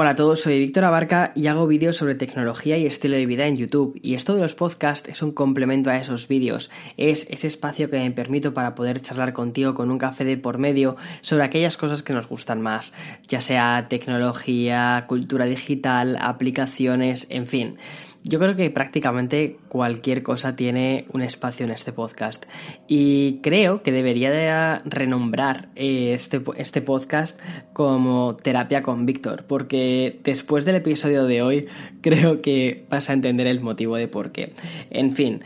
[0.00, 3.48] Hola a todos, soy Víctor Abarca y hago vídeos sobre tecnología y estilo de vida
[3.48, 3.98] en YouTube.
[4.00, 6.70] Y esto de los podcasts es un complemento a esos vídeos.
[6.96, 10.58] Es ese espacio que me permito para poder charlar contigo con un café de por
[10.58, 12.94] medio sobre aquellas cosas que nos gustan más,
[13.26, 17.76] ya sea tecnología, cultura digital, aplicaciones, en fin.
[18.24, 22.46] Yo creo que prácticamente cualquier cosa tiene un espacio en este podcast
[22.88, 27.40] y creo que debería de renombrar eh, este, este podcast
[27.72, 31.68] como terapia con Víctor porque después del episodio de hoy
[32.02, 34.52] creo que vas a entender el motivo de por qué.
[34.90, 35.42] En fin.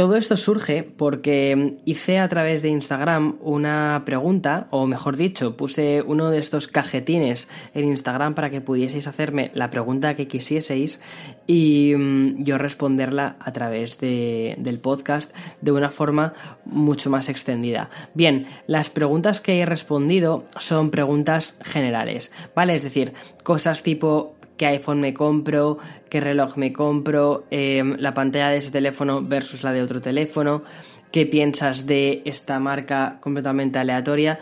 [0.00, 6.00] Todo esto surge porque hice a través de Instagram una pregunta, o mejor dicho, puse
[6.00, 11.02] uno de estos cajetines en Instagram para que pudieseis hacerme la pregunta que quisieseis
[11.46, 16.32] y mm, yo responderla a través del podcast de una forma
[16.64, 17.90] mucho más extendida.
[18.14, 22.74] Bien, las preguntas que he respondido son preguntas generales, ¿vale?
[22.74, 23.12] Es decir,
[23.42, 25.78] cosas tipo qué iPhone me compro,
[26.10, 30.64] qué reloj me compro, em, la pantalla de ese teléfono versus la de otro teléfono,
[31.10, 34.38] qué piensas de esta marca completamente aleatoria.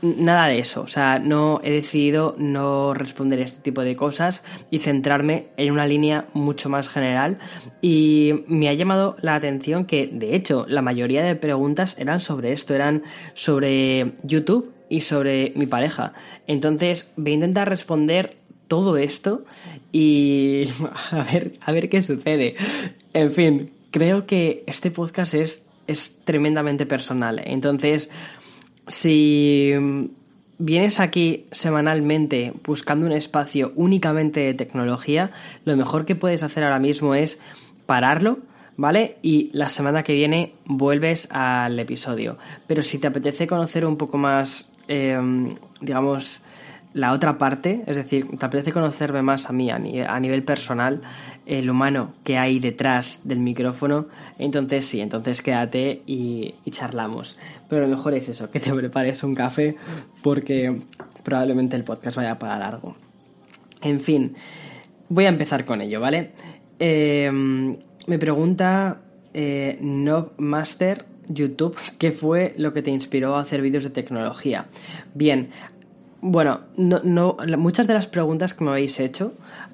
[0.00, 4.78] Nada de eso, o sea, no he decidido no responder este tipo de cosas y
[4.78, 7.36] centrarme en una línea mucho más general
[7.82, 12.52] y me ha llamado la atención que de hecho la mayoría de preguntas eran sobre
[12.52, 13.02] esto, eran
[13.34, 16.14] sobre YouTube y sobre mi pareja.
[16.46, 18.39] Entonces voy a intentar responder
[18.70, 19.44] todo esto
[19.90, 20.68] y
[21.10, 22.54] a ver, a ver qué sucede.
[23.12, 27.42] En fin, creo que este podcast es, es tremendamente personal.
[27.44, 28.10] Entonces,
[28.86, 29.72] si
[30.58, 35.32] vienes aquí semanalmente buscando un espacio únicamente de tecnología,
[35.64, 37.40] lo mejor que puedes hacer ahora mismo es
[37.86, 38.38] pararlo,
[38.76, 39.16] ¿vale?
[39.20, 42.38] Y la semana que viene vuelves al episodio.
[42.68, 46.40] Pero si te apetece conocer un poco más, em, digamos,
[46.92, 51.02] la otra parte, es decir, te apetece conocerme más a mí a, nivel personal,
[51.46, 54.06] el humano que hay detrás del micrófono,
[54.38, 57.38] entonces sí, entonces quédate y, charlamos.
[57.68, 59.76] Pero lo mejor es eso, que te prepares un café
[60.22, 60.82] porque
[61.22, 62.96] probablemente el podcast vaya para largo.
[63.82, 64.34] En fin,
[65.08, 66.32] voy a empezar con ello, ¿vale?
[66.78, 67.76] Em,
[68.06, 69.00] me pregunta
[69.32, 69.78] eh,
[70.38, 74.66] Master YouTube, ¿qué fue lo que te inspiró a hacer vídeos de tecnología?
[75.14, 75.50] Bien,
[76.22, 79.32] bueno, no, no, muchas de las preguntas que me habéis hecho,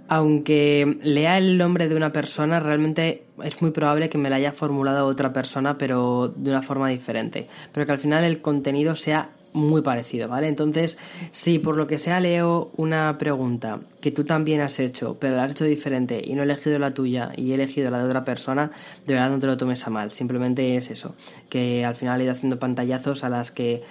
[0.09, 4.53] aunque lea el nombre de una persona, realmente es muy probable que me la haya
[4.53, 7.49] formulado otra persona, pero de una forma diferente.
[7.73, 10.49] Pero que al final el contenido sea muy parecido, ¿vale?
[10.49, 10.99] Entonces,
[11.31, 15.45] si por lo que sea leo una pregunta que tú también has hecho, pero la
[15.45, 18.25] has hecho diferente y no he elegido la tuya y he elegido la de otra
[18.25, 18.71] persona,
[19.07, 20.13] de verdad no te lo tomes a mal.
[20.13, 21.17] Simplemente es eso,
[21.49, 23.83] que al final he ido haciendo pantallazos a las que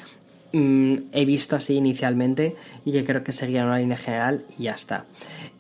[0.57, 2.55] Mm, he visto así inicialmente
[2.85, 5.03] y que creo que seguía una línea general y ya está.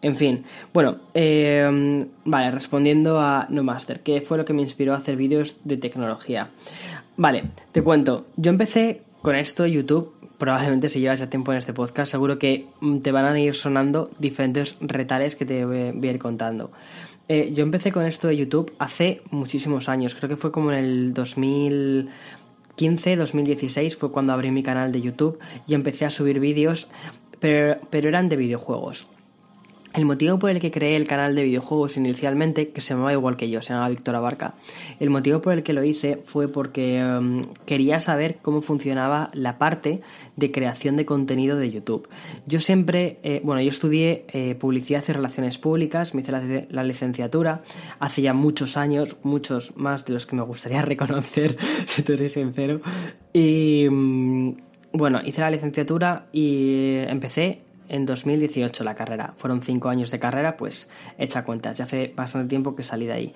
[0.01, 4.93] En fin, bueno, em, vale, respondiendo a No Master, ¿qué fue lo que me inspiró
[4.93, 6.47] a hacer vídeos de tecnología?
[7.17, 11.57] Vale, te cuento, yo empecé con esto de YouTube probablemente si llevas ya tiempo en
[11.57, 16.07] este podcast, seguro que mm, te van a ir sonando diferentes retales que te voy
[16.07, 16.71] a ir contando.
[17.27, 20.77] Eh, yo empecé con esto de YouTube hace muchísimos años, creo que fue como en
[20.77, 22.09] el 2000,
[22.77, 26.87] 2015-2016 fue cuando abrí mi canal de YouTube y empecé a subir vídeos,
[27.39, 29.07] pero, pero eran de videojuegos.
[29.95, 33.37] El motivo por el que creé el canal de videojuegos inicialmente, que se llamaba igual
[33.37, 34.55] que yo, se llamaba Víctor Abarca,
[34.99, 39.57] el motivo por el que lo hice fue porque em, quería saber cómo funcionaba la
[39.57, 40.01] parte
[40.35, 42.09] de creación de contenido de YouTube.
[42.45, 47.63] Yo siempre, eh, bueno, yo estudié eh, publicidad y relaciones públicas, me hice la, licenciatura
[47.99, 52.27] hace ya muchos años, muchos más de los que me gustaría reconocer, si te soy
[52.27, 52.81] sincero,
[53.31, 54.57] y mm,
[54.91, 59.33] bueno, hice la licenciatura y empecé en 2018 la carrera.
[59.37, 61.77] Fueron cinco años de carrera, pues hecha cuentas.
[61.77, 63.33] Ya hace bastante tiempo que salí de ahí.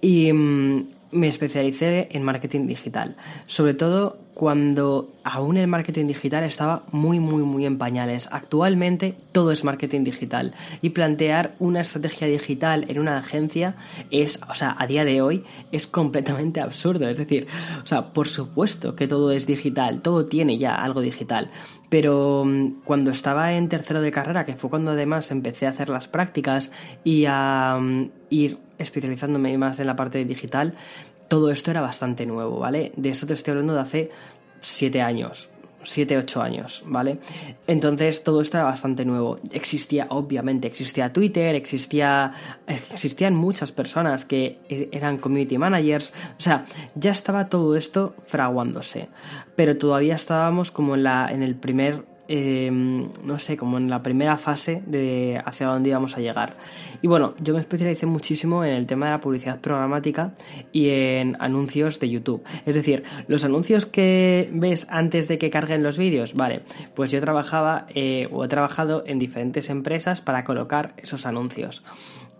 [0.00, 3.16] Y mm, me especialicé en marketing digital.
[3.46, 8.28] Sobre todo cuando aún el marketing digital estaba muy, muy, muy en pañales.
[8.30, 10.52] Actualmente todo es marketing digital.
[10.82, 13.76] Y plantear una estrategia digital en una agencia
[14.10, 17.08] es, o sea, a día de hoy es completamente absurdo.
[17.08, 17.46] Es decir,
[17.82, 21.50] o sea, por supuesto que todo es digital, todo tiene ya algo digital.
[21.88, 25.88] Pero mm, cuando estaba en tercero de carrera, que fue cuando además empecé a hacer
[25.88, 26.72] las prácticas
[27.04, 30.74] y a mm, ir especializándome más en la parte digital,
[31.28, 32.92] todo esto era bastante nuevo, ¿vale?
[32.96, 34.10] De esto te estoy hablando de hace
[34.60, 35.50] siete años,
[35.90, 37.18] 7, 8 años, ¿vale?
[37.66, 39.38] Entonces todo esto era bastante nuevo.
[39.52, 42.32] Existía, obviamente, existía Twitter, existía,
[42.66, 49.08] existían muchas personas que e-, eran community managers, o sea, ya estaba todo esto fraguándose,
[49.54, 54.02] pero todavía estábamos como en, la, en el primer em, no sé, como en la
[54.02, 56.56] primera fase de hacia dónde íbamos a llegar.
[57.02, 60.34] Y bueno, yo me especialicé muchísimo en el tema de la publicidad programática
[60.72, 62.42] y en anuncios de YouTube.
[62.64, 66.62] Es decir, los anuncios que ves antes de que carguen los vídeos, vale,
[66.94, 71.84] pues yo trabajaba eh, o he trabajado en diferentes empresas para colocar esos anuncios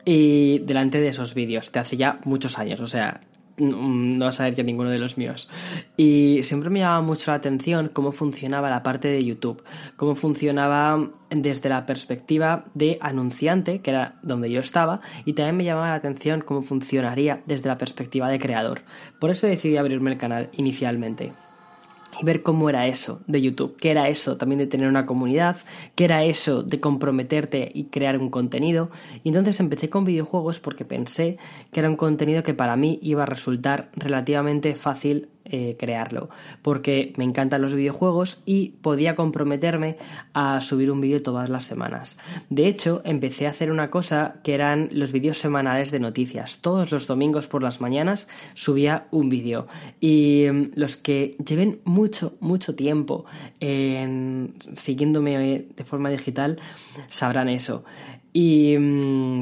[0.09, 3.21] y delante de esos vídeos, te hace ya muchos años, o sea,
[3.59, 5.49] no vas a ver ya ninguno de los míos.
[5.97, 9.63] Y siempre me llamaba mucho la atención cómo funcionaba la parte de YouTube,
[9.97, 15.65] cómo funcionaba desde la perspectiva de anunciante, que era donde yo estaba, y también me
[15.65, 18.83] llamaba la atención cómo funcionaría desde la perspectiva de creador.
[19.19, 21.33] Por eso decidí abrirme el canal inicialmente
[22.21, 25.57] y ver cómo era eso de YouTube, qué era eso también de tener una comunidad,
[25.95, 28.91] qué era eso de comprometerte y crear un contenido.
[29.23, 31.39] Y entonces empecé con videojuegos porque pensé
[31.73, 36.29] que era un contenido que para mí iba a resultar relativamente fácil eh, crearlo,
[36.63, 39.97] porque me encantan los videojuegos y podía comprometerme
[40.33, 42.19] a subir un vídeo todas las semanas.
[42.51, 46.61] De hecho, empecé a hacer una cosa que eran los vídeos semanales de noticias.
[46.61, 49.67] Todos los domingos por las mañanas subía un vídeo.
[50.01, 53.25] Y mm, los que lleven mucho, mucho tiempo
[54.75, 56.59] siguiéndome de forma digital
[57.09, 57.85] sabrán eso.
[58.35, 59.41] Mm,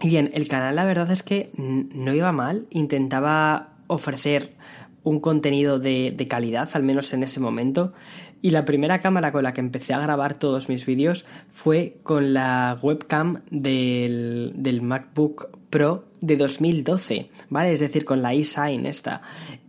[0.00, 4.54] y bien, el canal la verdad es que no iba mal, intentaba ofrecer
[5.08, 7.92] un contenido de, calidad, al menos en ese momento.
[8.40, 12.34] Y la primera cámara con la que empecé a grabar todos mis vídeos fue con
[12.34, 17.72] la webcam del, del MacBook Pro de 2012, ¿vale?
[17.72, 19.22] Es decir, con la iSign esta.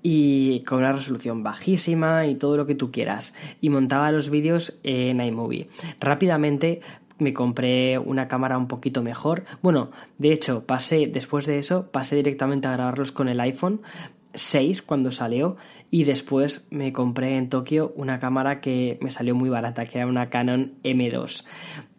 [0.03, 3.33] Y con una resolución bajísima y todo lo que tú quieras.
[3.61, 5.69] Y montaba los vídeos en iMovie.
[5.99, 6.81] Rápidamente
[7.17, 9.43] me compré una cámara un poquito mejor.
[9.61, 13.81] Bueno, de hecho, pasé, después de eso, pasé directamente a grabarlos con el iPhone,
[14.33, 15.57] 6 cuando salió
[15.91, 20.07] y después me compré en Tokio una cámara que me salió muy barata, que era
[20.07, 21.43] una Canon M2.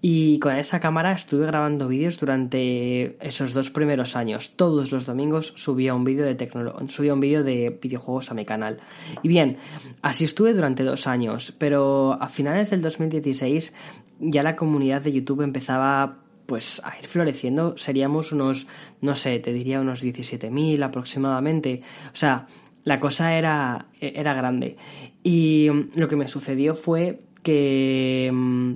[0.03, 4.57] Y con esa cámara estuve grabando vídeos durante esos dos primeros años.
[4.57, 6.51] Todos los domingos subía un vídeo de
[6.89, 8.79] subía un vídeo de videojuegos a mi canal.
[9.23, 9.59] Y bien,
[10.01, 13.75] así estuve durante dos años, pero a finales del 2016
[14.21, 16.19] ya la comunidad de YouTube empezaba
[16.51, 18.67] pues a ir floreciendo seríamos unos,
[19.01, 21.83] no sé, te diría unos 17.000 aproximadamente.
[22.13, 22.49] O sea,
[22.83, 24.77] la cosa era, era grande.
[25.23, 28.73] Y mm, lo que me sucedió fue que, mm,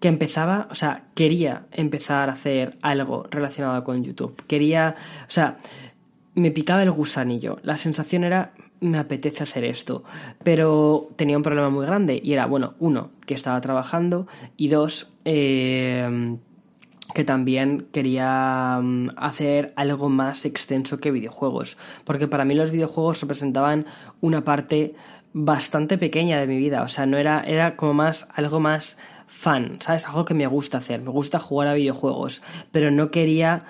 [0.00, 4.42] que empezaba, o sea, quería empezar a hacer algo relacionado con YouTube.
[4.48, 4.96] Quería,
[5.28, 5.58] o sea,
[6.34, 7.60] me picaba el gusanillo.
[7.62, 8.50] La sensación era,
[8.80, 10.02] me apetece hacer esto.
[10.42, 14.26] Pero tenía un problema muy grande y era, bueno, uno, que estaba trabajando
[14.56, 16.36] y dos, eh,
[17.14, 23.20] que también quería mm, hacer algo más extenso que videojuegos, porque para mí los videojuegos
[23.20, 23.86] representaban
[24.20, 24.94] una parte
[25.32, 29.78] bastante pequeña de mi vida, o sea, no era era como más algo más fan,
[29.80, 30.06] ¿sabes?
[30.06, 32.42] Algo que me gusta hacer, me gusta jugar a videojuegos,
[32.72, 33.64] pero no quería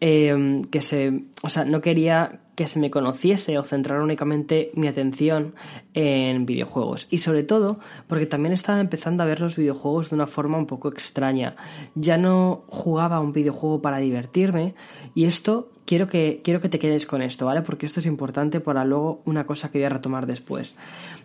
[0.00, 4.88] eh, que se, o sea, no quería que se me conociese o centrar únicamente mi
[4.88, 5.54] atención
[5.94, 7.06] en videojuegos.
[7.10, 10.66] Y sobre todo porque también estaba empezando a ver los videojuegos de una forma un
[10.66, 11.54] poco extraña.
[11.94, 14.74] Ya no jugaba un videojuego para divertirme
[15.14, 17.62] y esto quiero que, quiero que te quedes con esto, ¿vale?
[17.62, 20.76] Porque esto es importante para luego una cosa que voy a retomar después.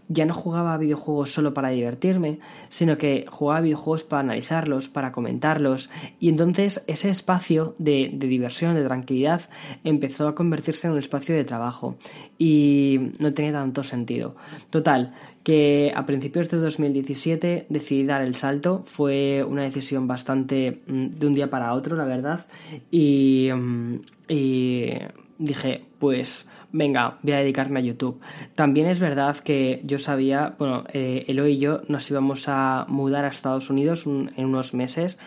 [0.07, 5.89] Ya no jugaba videojuegos solo para divertirme, sino que jugaba videojuegos para analizarlos, para comentarlos,
[6.19, 9.41] y entonces ese espacio de, de diversión, de tranquilidad,
[9.83, 11.95] empezó a convertirse en un espacio de trabajo
[12.37, 14.35] y no tenía tanto sentido.
[14.69, 18.83] Total, que a principios de 2017 decidí dar el salto.
[18.85, 22.45] Fue una decisión bastante mm, de un día para otro, la verdad.
[22.91, 23.95] Y, mm,
[24.29, 24.93] y
[25.37, 28.19] dije, pues venga, voy a dedicarme a YouTube.
[28.55, 33.25] También es verdad que yo sabía, bueno, eh, Eloy y yo nos íbamos a mudar
[33.25, 35.17] a Estados Unidos en unos meses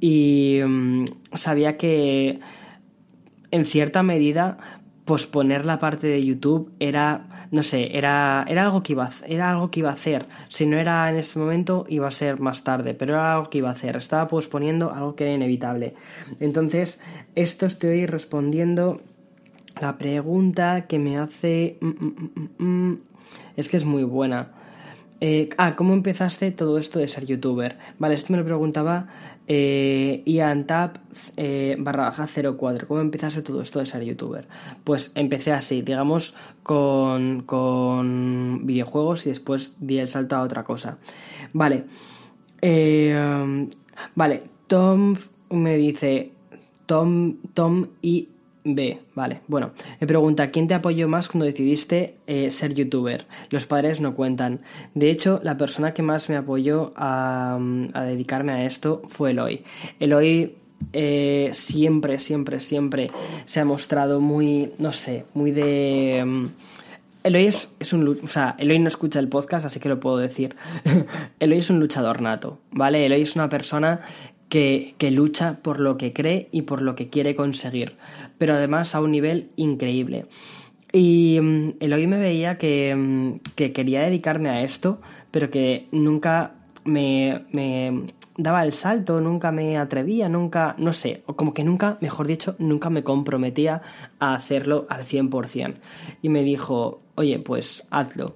[0.00, 2.40] y mm, sabía que
[3.50, 4.58] en cierta medida
[5.04, 9.50] posponer la parte de YouTube era no sé, era, era, algo que iba a, era
[9.50, 10.26] algo que iba a hacer.
[10.48, 13.58] Si no era en ese momento, iba a ser más tarde, pero era algo que
[13.58, 13.96] iba a hacer.
[13.96, 15.94] Estaba posponiendo algo que era inevitable.
[16.40, 17.00] Entonces,
[17.34, 19.00] esto estoy respondiendo
[19.80, 21.78] la pregunta que me hace...
[21.80, 22.98] Mm, mm, mm,
[23.56, 24.50] es que es muy buena.
[25.20, 27.78] Eh, ah, ¿cómo empezaste todo esto de ser youtuber?
[27.98, 29.08] Vale, esto me lo preguntaba
[29.48, 30.98] eh, Ian Tap
[31.36, 32.88] eh, barra baja 04.
[32.88, 34.48] ¿Cómo empezaste todo esto de ser youtuber?
[34.84, 40.98] Pues empecé así, digamos, con, con videojuegos y después di el salto a otra cosa.
[41.52, 41.84] Vale.
[42.60, 43.68] Eh,
[44.14, 45.16] vale, Tom
[45.50, 46.32] me dice.
[46.86, 48.28] Tom, Tom y
[48.74, 49.42] B, vale.
[49.46, 49.70] Bueno,
[50.00, 53.26] me pregunta, ¿quién te apoyó más cuando decidiste eh, ser youtuber?
[53.50, 54.60] Los padres no cuentan.
[54.94, 59.62] De hecho, la persona que más me apoyó a, dedicarme a esto fue Eloy.
[60.00, 60.56] Eloy
[60.92, 63.10] eh, siempre, siempre, siempre
[63.44, 66.22] se ha mostrado muy, no sé, muy de...
[66.24, 66.48] Um,
[67.22, 68.18] Eloy es, es, un...
[68.22, 70.56] O sea, Eloy no escucha el podcast, así que lo puedo decir.
[71.38, 73.06] Eloy es un luchador nato, ¿vale?
[73.06, 74.00] Eloy es una persona
[74.48, 77.96] que, que, lucha por lo que cree y por lo que quiere conseguir,
[78.38, 80.26] pero además a un nivel increíble.
[80.92, 85.00] Y um, Eloy me veía que, um, que quería dedicarme a esto,
[85.30, 91.34] pero que nunca me, me, daba el salto, nunca me atrevía, nunca, no sé, o
[91.36, 93.82] como que nunca, mejor dicho, nunca me comprometía
[94.18, 95.74] a hacerlo al 100%.
[96.22, 98.34] Y me dijo, oye, pues hazlo.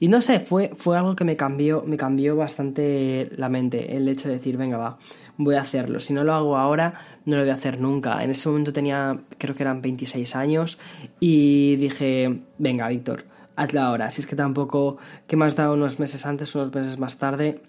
[0.00, 4.08] Y no sé, fue, fue algo que me cambió, me cambió bastante la mente, el
[4.08, 4.98] hecho de decir, venga, va,
[5.36, 6.00] voy a hacerlo.
[6.00, 8.22] Si no lo hago ahora, no lo voy a hacer nunca.
[8.22, 10.78] En ese momento tenía, creo que eran 26 años,
[11.20, 13.24] y dije, venga, Víctor,
[13.56, 14.10] hazlo ahora.
[14.10, 17.60] Si es que tampoco, que me has dado unos meses antes, unos meses más tarde,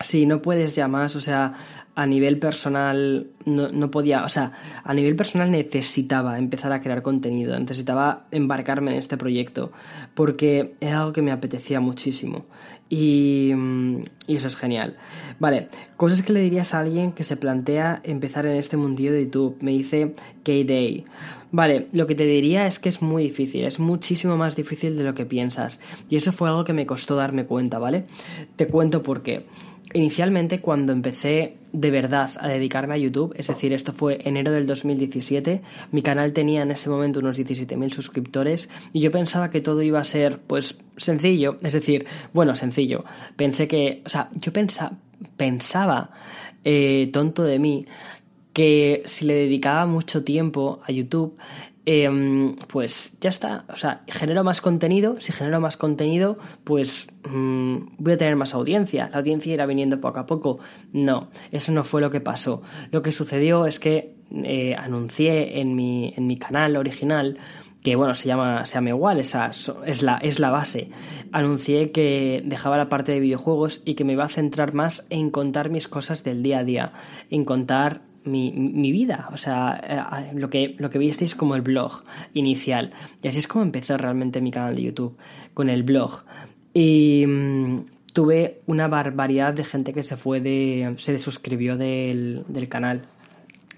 [0.00, 1.52] Sí, no puedes ya más, o sea,
[2.00, 4.52] a nivel personal no, no, podía, o sea,
[4.82, 9.70] a nivel personal necesitaba empezar a crear contenido, necesitaba embarcarme en este proyecto,
[10.14, 12.46] porque era algo que me apetecía muchísimo.
[12.88, 13.52] Y,
[14.26, 14.96] y eso es genial.
[15.38, 15.66] Vale,
[15.98, 19.58] cosas que le dirías a alguien que se plantea empezar en este mundillo de YouTube.
[19.60, 21.04] Me dice K-Day.
[21.52, 25.04] Vale, lo que te diría es que es muy difícil, es muchísimo más difícil de
[25.04, 25.80] lo que piensas.
[26.08, 28.06] Y eso fue algo que me costó darme cuenta, ¿vale?
[28.56, 29.46] Te cuento por qué.
[29.92, 34.66] Inicialmente, cuando empecé de verdad a dedicarme a YouTube, es decir, esto fue enero del
[34.66, 39.82] 2017, mi canal tenía en ese momento unos 17.000 suscriptores y yo pensaba que todo
[39.82, 43.04] iba a ser, pues, sencillo, es decir, bueno, sencillo.
[43.36, 44.92] Pensé que, o sea, yo pensa,
[45.36, 46.10] pensaba,
[46.64, 47.86] eh, tonto de mí,
[48.52, 51.36] que si le dedicaba mucho tiempo a YouTube,
[51.86, 53.64] Em, pues ya está.
[53.68, 55.16] O sea, genero más contenido.
[55.20, 59.08] Si genero más contenido, pues mm, voy a tener más audiencia.
[59.10, 60.58] La audiencia irá viniendo poco a poco.
[60.92, 62.62] No, eso no fue lo que pasó.
[62.90, 67.38] Lo que sucedió es que eh, anuncié en mi, en mi canal original
[67.82, 69.50] que bueno, se llama, se llama igual, esa
[69.86, 70.90] es la, es la base.
[71.32, 75.30] Anuncié que dejaba la parte de videojuegos y que me iba a centrar más en
[75.30, 76.92] contar mis cosas del día a día,
[77.30, 79.28] en contar mi, mi, vida.
[79.32, 82.92] O sea, eh, lo que, lo que visteis como el blog inicial.
[83.22, 85.16] Y así es como empezó realmente mi canal de YouTube,
[85.54, 86.24] con el blog.
[86.74, 87.80] Y mm,
[88.12, 90.94] tuve una barbaridad de gente que se fue de.
[90.98, 93.02] se desuscribió del, del canal.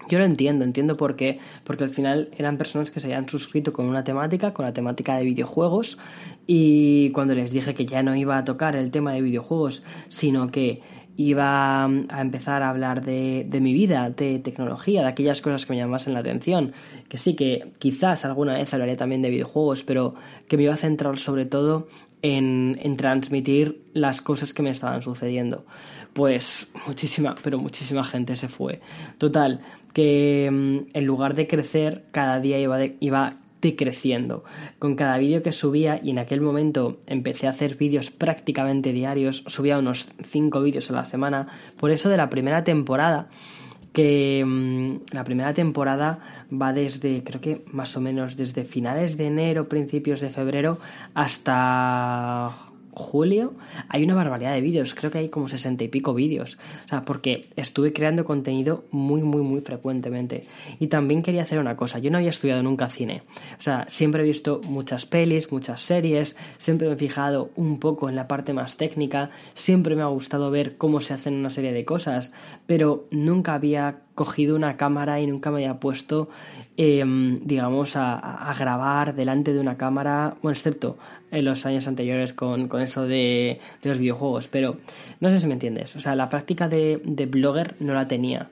[0.09, 3.71] Yo lo entiendo, entiendo por qué, porque al final eran personas que se habían suscrito
[3.71, 5.97] con una temática, con la temática de videojuegos,
[6.45, 10.51] y cuando les dije que ya no iba a tocar el tema de videojuegos, sino
[10.51, 10.81] que
[11.15, 15.73] iba a empezar a hablar de, de, mi vida, de tecnología, de aquellas cosas que
[15.73, 16.73] me llamasen la atención.
[17.07, 20.15] Que sí, que quizás alguna vez hablaría también de videojuegos, pero
[20.47, 21.87] que me iba a centrar sobre todo
[22.21, 25.65] en, en transmitir las cosas que me estaban sucediendo.
[26.13, 28.81] Pues muchísima, pero muchísima gente se fue.
[29.19, 29.61] Total,
[29.93, 34.43] que mm, en lugar de crecer, cada día iba, iba creciendo.
[34.79, 39.43] Con cada vídeo que subía, y en aquel momento empecé a hacer vídeos prácticamente diarios,
[39.47, 43.29] subía unos 5 vídeos a la semana, por eso de la primera temporada,
[43.93, 46.19] que mmm, la primera temporada
[46.51, 50.79] va desde, creo que más o menos desde finales de enero, principios de febrero,
[51.13, 53.53] hasta julio
[53.89, 57.05] hay una barbaridad de vídeos, creo que hay como sesenta y pico vídeos, o sea,
[57.05, 60.47] porque estuve creando contenido muy, muy, muy frecuentemente.
[60.79, 63.23] Y también quería hacer una cosa, yo no había estudiado nunca cine,
[63.57, 68.09] o sea, siempre he visto muchas pelis, muchas series, siempre me he fijado un poco
[68.09, 71.73] en la parte más técnica, siempre me ha gustado ver cómo se hacen una serie
[71.73, 72.33] de cosas,
[72.65, 76.29] pero nunca había cogido una cámara y nunca me había puesto,
[76.77, 77.03] eh,
[77.41, 80.97] digamos, a, a, grabar delante de una cámara, bueno, excepto
[81.33, 84.77] en los años anteriores con, con eso de, de, los videojuegos, pero
[85.19, 88.49] no sé si me entiendes, o sea, la práctica de, de blogger no la tenía.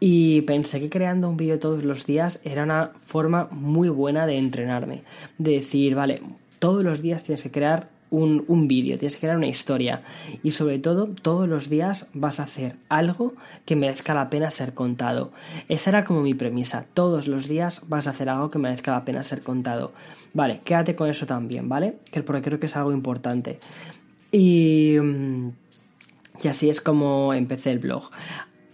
[0.00, 4.38] Y pensé que creando un vídeo todos los días era una forma muy buena de
[4.38, 5.02] entrenarme,
[5.38, 6.22] de decir, vale,
[6.58, 10.02] todos los días tienes que crear un, un vídeo, tienes que crear una historia
[10.42, 14.74] y sobre todo todos los días vas a hacer algo que merezca la pena ser
[14.74, 15.32] contado.
[15.68, 19.04] Esa era como mi premisa, todos los días vas a hacer algo que merezca la
[19.04, 19.92] pena ser contado.
[20.34, 21.96] Vale, quédate con eso también, ¿vale?
[22.10, 23.58] Que porque creo que es algo importante.
[24.30, 24.96] Y,
[26.42, 28.10] y así es como empecé el blog.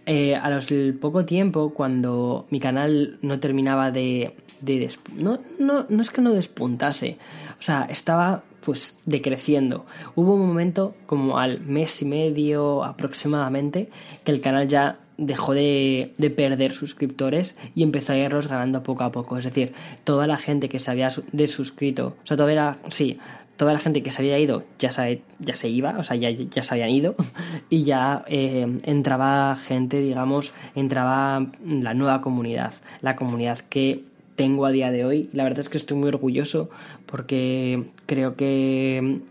[0.05, 0.67] Eh, a los
[0.99, 6.33] poco tiempo, cuando mi canal no terminaba de, de no, no, no es que no
[6.33, 7.17] despuntase,
[7.59, 9.85] o sea, estaba pues decreciendo.
[10.15, 13.89] Hubo un momento como al mes y medio aproximadamente
[14.23, 19.11] que el canal ya dejó de, perder suscriptores y empezó a irlos ganando poco a
[19.11, 19.37] poco.
[19.37, 19.73] Es decir,
[20.03, 23.19] toda la gente que se había desuscrito, o sea, toda sí,
[23.57, 26.29] toda la gente que se había ido ya se, ya se iba, o sea, ya,
[26.31, 27.15] ya se habían ido
[27.69, 34.05] y ya eh, entraba gente, digamos, entraba la nueva comunidad, la comunidad que
[34.39, 35.29] tengo a día de hoy.
[35.33, 36.69] La verdad es que estoy muy orgulloso
[37.09, 39.21] porque creo que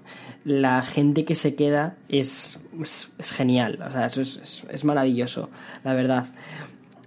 [0.44, 5.49] la gente que se queda es, es, genial, o sea, es, es, maravilloso,
[5.85, 6.26] la verdad.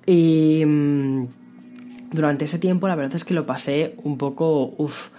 [0.05, 1.27] Y mm,
[2.11, 5.09] durante ese tiempo la verdad es que lo pasé un poco, uff,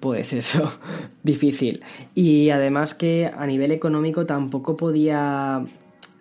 [0.00, 0.72] pues eso,
[1.22, 1.82] difícil.
[2.14, 5.66] Y además que a nivel económico tampoco podía,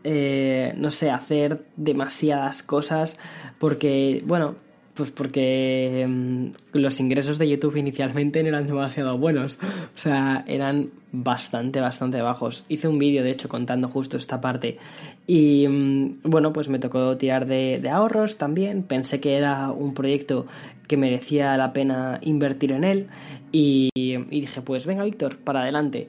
[0.04, 3.18] eh, no sé, hacer demasiadas cosas
[3.60, 4.56] porque, bueno,
[4.98, 9.60] pues porque mm, los ingresos de YouTube inicialmente no eran demasiado buenos.
[9.62, 12.66] O sea, eran bastante, bastante bajos.
[12.68, 14.80] Hice un vídeo, de hecho, contando justo esta parte.
[15.28, 18.84] Y mm, bueno, pues me tocó tirar de, ahorros también.
[18.84, 20.48] Pensé que era un proyecto
[20.88, 23.08] que merecía la pena invertir en él.
[23.52, 26.08] Y, y dije, pues venga, Víctor, para adelante.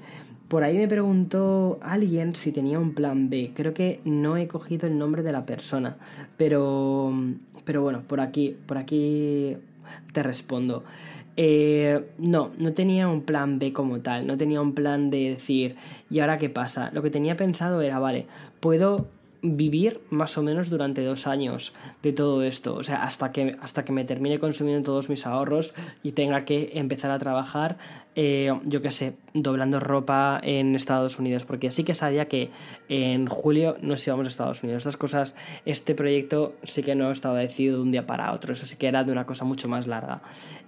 [0.48, 3.52] Por ahí me preguntó alguien si tenía un plan B.
[3.54, 5.98] Creo que no he cogido el nombre de la persona.
[6.38, 7.12] Pero
[7.68, 9.54] pero bueno, por aquí, por aquí
[10.14, 10.84] te respondo.
[11.36, 15.76] Eh, no, no tenía un plan B como tal, no tenía un plan de decir,
[16.08, 16.90] ¿y ahora qué pasa?
[16.94, 18.24] Lo que tenía pensado era, vale,
[18.60, 19.08] puedo
[19.42, 23.84] vivir más o menos durante dos años de todo esto, o sea, hasta que, hasta
[23.84, 27.76] que me termine consumiendo todos mis ahorros y tenga que empezar a trabajar,
[28.20, 32.50] eh, yo qué sé, doblando ropa en Estados Unidos, porque sí que sabía que
[32.88, 34.80] en julio nos íbamos a Estados Unidos.
[34.80, 38.66] Estas cosas, este proyecto sí que no estaba decidido de un día para otro, eso
[38.66, 40.20] sí que era de una cosa mucho más larga.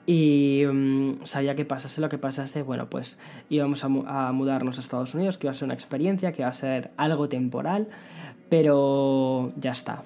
[0.07, 3.89] Y mm, sabía que pasase lo que pasase, bueno, pues íbamos a,
[4.29, 6.93] a mudarnos a Estados Unidos, que iba a ser una experiencia, que iba a ser
[6.97, 7.89] algo temporal
[8.51, 10.03] pero ya está.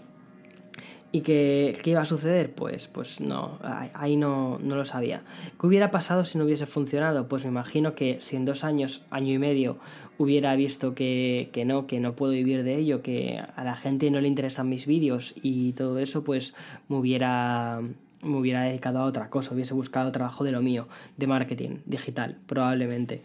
[1.15, 2.53] ¿Y qué, qué, iba a suceder?
[2.57, 5.23] Pues, pues no, ahí no, no, lo sabía.
[5.61, 7.29] ¿Qué hubiera pasado si no hubiese funcionado?
[7.29, 9.79] Pues me imagino que si en dos años, año y medio,
[10.19, 14.11] hubiera visto que, que no, que no puedo vivir de ello, que a la gente
[14.11, 16.53] no le interesan mis vídeos y todo eso, pues
[16.89, 17.81] me hubiera,
[18.21, 22.39] me hubiera dedicado a otra cosa, hubiese buscado trabajo de lo mío, de marketing digital,
[22.47, 23.23] probablemente.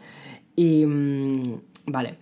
[0.56, 2.18] Y mm, vale.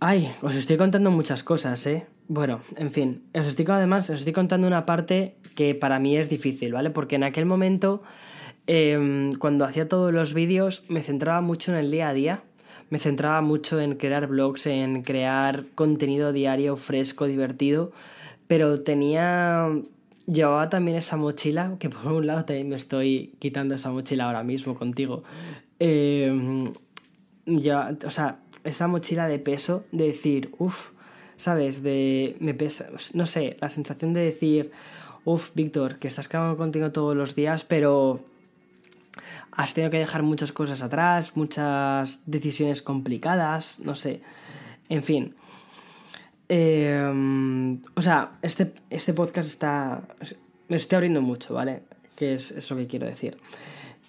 [0.00, 2.06] Ay, os estoy contando muchas cosas, ¿eh?
[2.28, 6.28] Bueno, en fin, os estoy además, os estoy contando una parte que para mí es
[6.28, 6.90] difícil, ¿vale?
[6.90, 8.02] Porque en aquel momento,
[8.66, 12.42] em, cuando hacía todos los vídeos, me centraba mucho en el día a día,
[12.90, 17.92] me centraba mucho en crear blogs, en crear contenido diario fresco, divertido,
[18.46, 19.66] pero tenía...
[20.26, 24.42] Llevaba también esa mochila, que por un lado también me estoy quitando esa mochila ahora
[24.42, 25.22] mismo contigo.
[27.46, 30.90] Ya, o sea, esa mochila de peso, de decir, uff,
[31.38, 31.82] ¿sabes?
[31.82, 34.70] De, me pesa, no sé, la sensación de decir,
[35.24, 38.20] uff, Víctor, que estás grabando contigo todos los días, pero
[39.52, 44.20] has tenido que dejar muchas cosas atrás, muchas decisiones complicadas, no sé,
[44.90, 45.34] en fin.
[46.48, 50.02] Em, o sea, este, este podcast está...
[50.68, 51.82] Me estoy abriendo mucho, ¿vale?
[52.14, 53.38] Que es, es lo que quiero decir.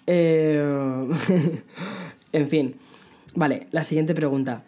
[0.06, 0.58] Eh,
[2.32, 2.76] en fin.
[3.34, 4.62] Vale, la siguiente pregunta.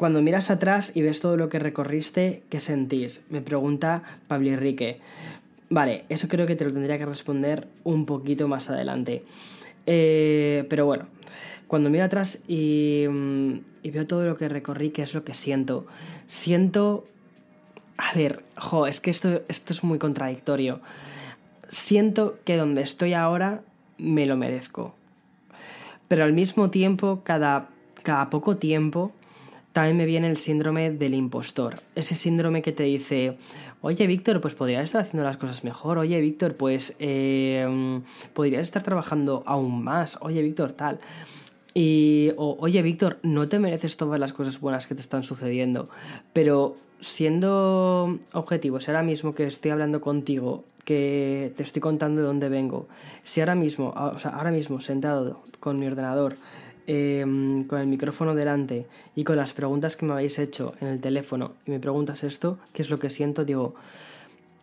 [0.00, 3.22] Cuando miras atrás y ves todo lo que recorriste, ¿qué sentís?
[3.28, 4.98] Me pregunta Pablo Enrique.
[5.68, 9.24] Vale, eso creo que te lo tendría que responder un poquito más adelante.
[9.84, 11.04] Eh, pero bueno,
[11.66, 15.34] cuando miro atrás y, mm, y, veo todo lo que recorrí, ¿qué es lo que
[15.34, 15.86] siento?
[16.26, 17.06] Siento...
[17.98, 20.80] A ver, jo, es que esto, esto es muy contradictorio.
[21.68, 23.60] Siento que donde estoy ahora
[23.98, 24.94] me lo merezco
[26.08, 27.68] pero al mismo tiempo, cada,
[28.02, 29.12] cada poco tiempo,
[29.72, 31.80] también me viene el síndrome del impostor.
[31.94, 33.36] Ese síndrome que te dice,
[33.80, 38.00] oye Víctor, pues podrías estar haciendo las cosas mejor, oye Víctor, pues eh,
[38.34, 40.98] podrías estar trabajando aún más, oye Víctor, tal.
[41.72, 45.88] Y, o, oye Víctor, no te mereces todas las cosas buenas que te están sucediendo,
[46.32, 52.48] pero siendo objetivos, ahora mismo que estoy hablando contigo, que te estoy contando de dónde
[52.48, 52.88] vengo,
[53.22, 56.36] si ahora mismo, o sea, ahora mismo sentado con mi ordenador,
[56.92, 61.00] em, con el micrófono delante y con las preguntas que me habéis hecho en el
[61.00, 63.44] teléfono y me preguntas esto, ¿qué es lo que siento?
[63.44, 63.76] Digo,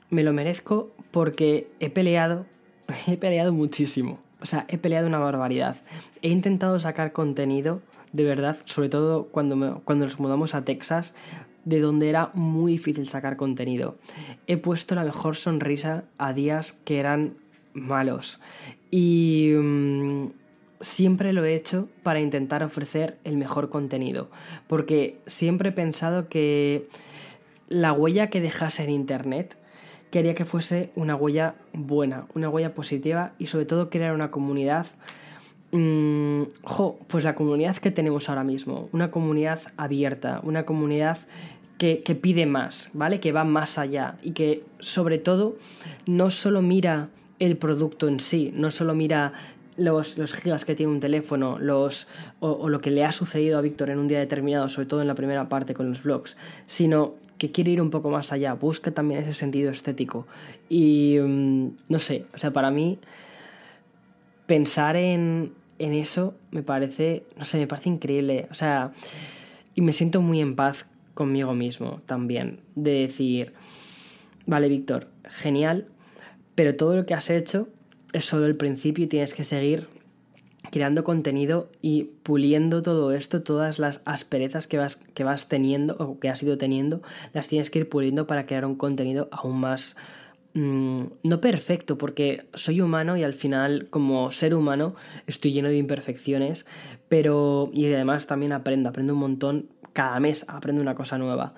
[0.09, 2.45] me lo merezco porque he peleado,
[3.07, 4.19] he peleado muchísimo.
[4.41, 5.77] O sea, he peleado una barbaridad.
[6.21, 11.15] He intentado sacar contenido, de verdad, sobre todo cuando, cuando nos mudamos a Texas,
[11.63, 13.95] de donde era muy difícil sacar contenido.
[14.47, 17.35] He puesto la mejor sonrisa a días que eran
[17.73, 18.41] malos.
[18.91, 20.27] Y mm,
[20.81, 24.29] siempre lo he hecho para intentar ofrecer el mejor contenido.
[24.67, 26.87] Porque siempre he pensado que
[27.69, 29.57] la huella que dejase en Internet
[30.11, 34.87] quería que fuese una huella buena, una huella positiva y sobre todo crear una comunidad,
[35.71, 36.43] mm,
[37.07, 41.17] pues la comunidad que tenemos ahora mismo, una comunidad abierta, una comunidad
[41.77, 43.19] que, que, pide más, ¿vale?
[43.19, 45.57] Que va más allá y que sobre todo
[46.07, 47.09] no solo mira
[47.39, 49.33] el producto en sí, no solo mira
[49.77, 52.07] los, los gigas que tiene un teléfono, los,
[52.39, 55.07] o, lo que le ha sucedido a Víctor en un día determinado, sobre todo en
[55.07, 56.35] la primera parte con los vlogs,
[56.67, 60.27] sino que quiere ir un poco más allá, busca también ese sentido estético.
[60.69, 62.99] Y mm, no sé, o sea, para mí
[64.47, 68.47] pensar en, en eso me parece, no sé, me parece increíble.
[68.49, 68.91] O sea,
[69.75, 73.53] y me siento muy en paz conmigo mismo también, de decir,
[74.45, 75.87] vale, Víctor, genial,
[76.55, 77.69] pero todo lo que has hecho
[78.13, 79.87] es solo el principio y tienes que seguir
[80.71, 86.19] creando contenido y puliendo todo esto, todas las asperezas que vas, que vas teniendo o
[86.19, 87.01] que has ido teniendo,
[87.33, 89.95] las tienes que ir puliendo para crear un contenido aún más...
[90.53, 94.95] Mm, no perfecto, porque soy humano y al final como ser humano
[95.27, 96.65] estoy lleno de imperfecciones,
[97.09, 97.69] pero...
[97.73, 101.53] y además también aprendo, aprendo un montón, cada mes aprendo una cosa nueva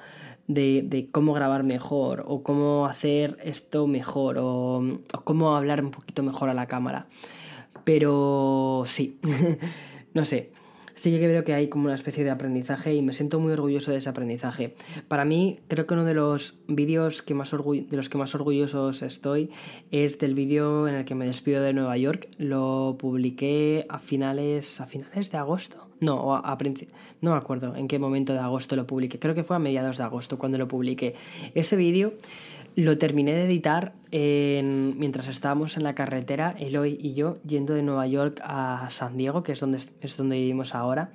[0.50, 6.50] de, cómo grabar mejor o cómo hacer esto mejor o, cómo hablar un poquito mejor
[6.50, 7.08] a la cámara.
[7.86, 9.20] Pero sí,
[10.14, 10.52] no sé.
[10.96, 13.92] Sí que creo que hay como una especie de aprendizaje y me siento muy orgulloso
[13.92, 14.76] de ese aprendizaje.
[15.08, 19.02] Para mí, creo que uno de los vídeos que más de los que más orgullosos
[19.02, 19.50] estoy
[19.92, 22.28] es del vídeo en el que me despido de Nueva York.
[22.38, 26.58] Lo publiqué a finales, a finales de agosto no, a,
[27.22, 29.20] no me acuerdo en qué momento de agosto lo publiqué.
[29.20, 31.16] Creo que fue a mediados de agosto cuando lo publiqué.
[31.56, 32.14] Ese vídeo
[32.76, 38.08] lo terminé de editar mientras estábamos en la carretera, Eloy y yo, yendo de Nueva
[38.08, 41.12] York a San Diego, que es donde, es donde vivimos ahora.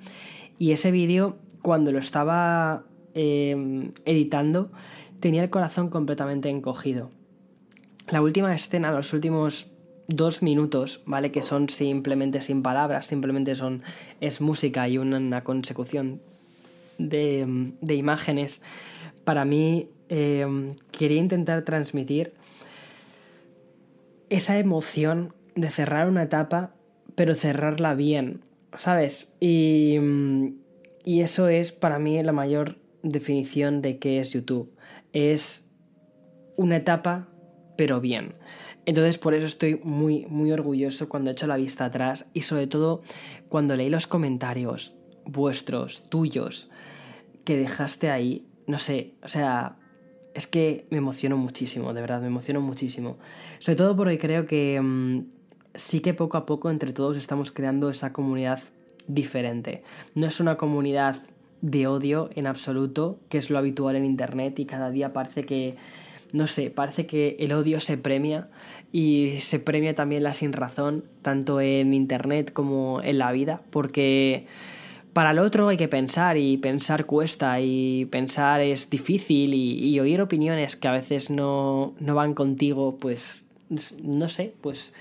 [0.59, 4.71] Y ese vídeo, cuando lo estaba em, editando,
[5.19, 7.09] tenía el corazón completamente encogido.
[8.09, 9.71] La última escena, los últimos
[10.07, 11.31] dos minutos, ¿vale?
[11.31, 13.83] Que son simplemente sin palabras, simplemente son.
[14.21, 16.21] es música y una, consecución
[16.97, 18.61] de, de, imágenes.
[19.23, 22.33] Para mí, em, quería intentar transmitir
[24.29, 26.75] esa emoción de cerrar una etapa,
[27.15, 28.41] pero cerrarla bien,
[28.77, 29.35] ¿sabes?
[29.39, 29.97] Y,
[31.03, 34.71] y eso es para mí la mayor definición de qué es YouTube.
[35.13, 35.71] Es
[36.57, 37.29] una etapa,
[37.77, 38.33] pero bien.
[38.85, 42.67] Entonces por eso estoy muy, muy orgulloso cuando he hecho la vista atrás y sobre
[42.67, 43.01] todo
[43.49, 44.95] cuando leí los comentarios
[45.25, 46.69] vuestros, tuyos,
[47.43, 49.77] que dejaste ahí, no sé, o sea,
[50.33, 53.17] es que me emociono muchísimo, de verdad, me emociono muchísimo.
[53.59, 55.21] Sobre todo porque creo que mm,
[55.75, 58.59] sí que poco a poco entre todos estamos creando esa comunidad
[59.07, 59.83] diferente.
[60.13, 61.17] No es una comunidad
[61.61, 65.77] de odio en absoluto, que es lo habitual en Internet y cada día parece que
[66.35, 68.49] no sé, parece que el odio se premia
[68.91, 74.45] y se premia también la sin razón, tanto en Internet como en la vida, porque
[75.13, 80.21] para el otro hay que pensar y pensar cuesta y pensar es difícil y, oír
[80.21, 83.47] opiniones que a veces no, no van contigo, pues
[84.03, 84.93] no sé, pues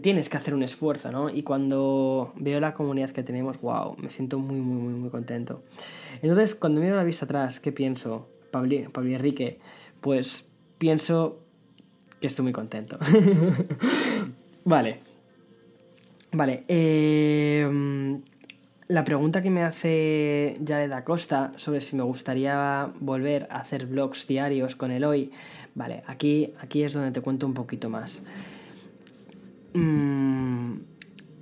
[0.00, 1.28] tienes que hacer un esfuerzo, ¿no?
[1.28, 5.64] Y cuando veo la comunidad que tenemos, wow, me siento muy, muy, muy, muy contento.
[6.22, 8.28] Entonces, cuando miro la vista atrás, ¿qué pienso?
[8.52, 9.58] Pablo Enrique,
[10.00, 10.51] pues
[10.82, 11.38] pienso
[12.20, 12.98] que estoy muy contento.
[14.64, 14.98] vale.
[16.32, 16.64] Vale.
[16.66, 18.18] Eh,
[18.88, 24.26] la pregunta que me hace Jared Acosta sobre si me gustaría volver a hacer vlogs
[24.26, 25.30] diarios con Eloy.
[25.76, 28.20] Vale, aquí, aquí es donde te cuento un poquito más.
[29.74, 30.78] Mm,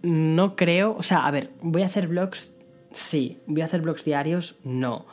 [0.02, 0.96] no creo.
[0.98, 2.54] O sea, a ver, ¿voy a hacer vlogs?
[2.92, 3.38] Sí.
[3.46, 4.58] ¿Voy a hacer vlogs diarios?
[4.64, 5.06] No.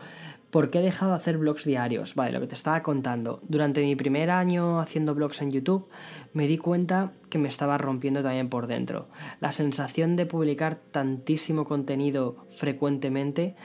[0.51, 2.15] ¿Por qué he dejado de hacer blogs diarios?
[2.15, 3.41] Vale, lo que te estaba contando.
[3.47, 5.89] Durante mi primer año haciendo blogs en YouTube,
[6.33, 9.09] me di cuenta que me estaba rompiendo también por dentro.
[9.41, 13.55] La sensación de publicar tantísimo contenido frecuentemente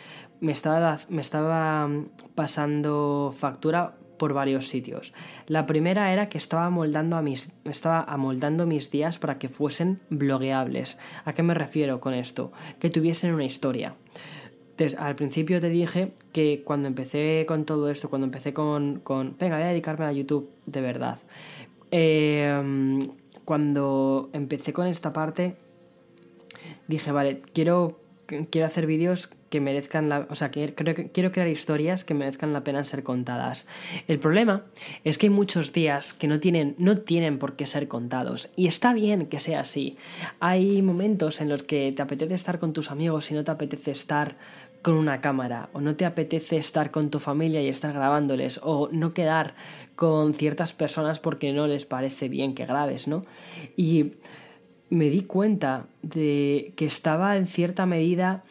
[0.40, 5.14] me estaba, me estaba mm, pasando factura por varios sitios.
[5.46, 10.00] La primera era que estaba amoldando, a mis, estaba amoldando mis días para que fuesen
[10.10, 10.98] blogueables.
[11.24, 12.52] ¿A qué me refiero con esto?
[12.80, 13.94] Que tuviesen una historia
[14.98, 19.56] al principio te dije que cuando empecé con todo esto, cuando empecé con, con venga,
[19.56, 21.18] voy a dedicarme a YouTube de verdad.
[21.90, 23.10] Em,
[23.44, 25.56] cuando empecé con esta parte,
[26.88, 30.26] dije, vale, quiero, quiero hacer vídeos que merezcan la...
[30.30, 33.68] O sea, quiero crear historias que merezcan la pena ser contadas.
[34.08, 34.64] El problema
[35.04, 38.50] es que hay muchos días que no tienen, no tienen por qué ser contados.
[38.56, 39.96] Y está bien que sea así.
[40.40, 43.90] Hay momentos en los que te apetece estar con tus amigos y no te apetece
[43.90, 44.36] estar
[44.82, 48.88] con una cámara o no te apetece estar con tu familia y estar grabándoles o
[48.90, 49.54] no quedar
[49.94, 53.24] con ciertas personas porque no les parece bien que grabes, ¿no?
[53.76, 54.14] Y
[54.92, 58.44] me di cuenta de que estaba en cierta medida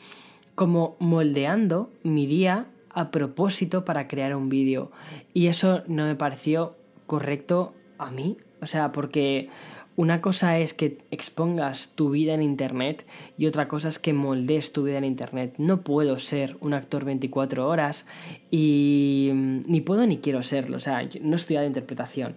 [0.55, 4.91] como moldeando mi día a propósito para crear un vídeo
[5.35, 6.75] y eso no me pareció
[7.05, 9.49] correcto a mí, o sea, porque
[9.95, 13.05] una cosa es que expongas tu vida en Internet
[13.37, 15.53] y otra cosa es que moldees tu vida en Internet.
[15.59, 18.07] No puedo ser un actor 24 horas
[18.49, 20.77] y ni puedo ni quiero serlo.
[20.77, 22.35] O sea, no he estudiado interpretación.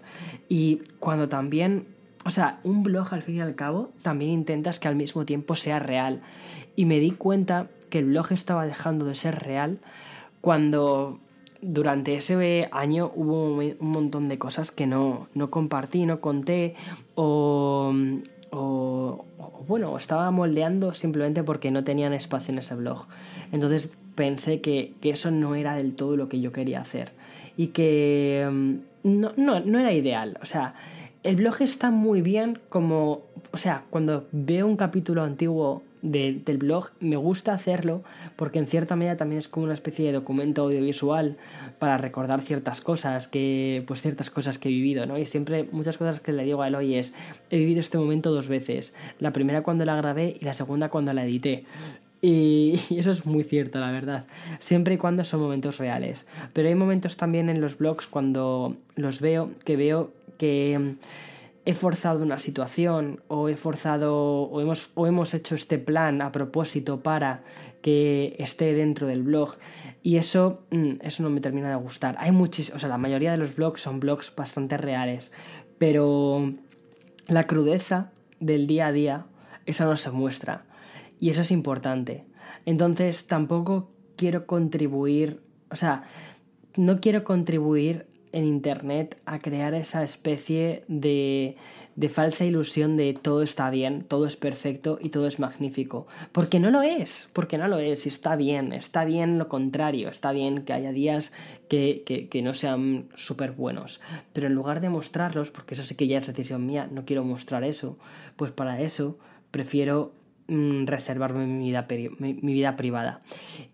[0.48, 1.86] Y cuando también,
[2.24, 5.54] o sea, un blog al fin y al cabo también intentas que al mismo tiempo
[5.54, 6.22] sea real.
[6.76, 9.78] Y me di cuenta que el blog estaba dejando de ser real
[10.40, 11.20] cuando
[11.60, 16.74] durante ese año hubo un montón de cosas que no, no compartí, no conté
[17.14, 17.94] o,
[18.50, 19.24] o,
[19.66, 23.06] bueno, estaba moldeando simplemente porque no tenían espacio en ese blog.
[23.52, 27.12] Entonces pensé que, que eso no era del todo lo que yo quería hacer
[27.56, 30.38] y que mm, no, no, no era ideal.
[30.42, 30.74] O sea,
[31.24, 36.90] el blog está muy bien como, o sea, cuando veo un capítulo antiguo del blog,
[37.00, 38.04] me gusta hacerlo
[38.36, 41.38] porque en cierta medida también es como una especie de documento audiovisual
[41.78, 45.16] para recordar ciertas cosas que, pues ciertas cosas que he vivido, ¿no?
[45.16, 47.14] Y siempre muchas cosas que le digo a Eloy es,
[47.48, 51.14] he vivido este momento dos veces, la primera cuando la grabé y la segunda cuando
[51.14, 51.64] la edité.
[52.20, 54.26] Y, eso es muy cierto, la verdad.
[54.58, 56.26] Siempre y cuando son momentos reales.
[56.52, 60.96] Pero hay momentos también en los blogs cuando los veo que veo que
[61.66, 66.30] he forzado una situación o he forzado o hemos, o hemos hecho este plan a
[66.30, 67.42] propósito para
[67.80, 69.56] que esté dentro del blog
[70.02, 72.16] y eso, mm, eso no me termina de gustar.
[72.18, 75.32] Hay muchísimos, o sea, la mayoría de los blogs son blogs bastante reales,
[75.78, 76.52] pero
[77.26, 79.26] la crudeza del día a día,
[79.64, 80.66] esa no se muestra
[81.18, 82.26] y eso es importante.
[82.66, 86.04] Entonces tampoco quiero contribuir, o sea,
[86.76, 91.56] no quiero contribuir en Internet a crear esa especie de,
[91.94, 96.08] de falsa ilusión de todo está bien, todo es perfecto y todo es magnífico.
[96.32, 100.08] Porque no lo es, porque no lo es, y está bien, está bien lo contrario,
[100.08, 101.32] está bien que haya días
[101.68, 104.00] que, que, que no sean súper buenos.
[104.32, 107.22] Pero en lugar de mostrarlos, porque eso sí que ya es decisión mía, no quiero
[107.22, 107.96] mostrar eso,
[108.34, 109.16] pues para eso
[109.52, 110.12] prefiero
[110.46, 111.72] Mm, reservarme mi
[112.52, 113.22] vida, privada.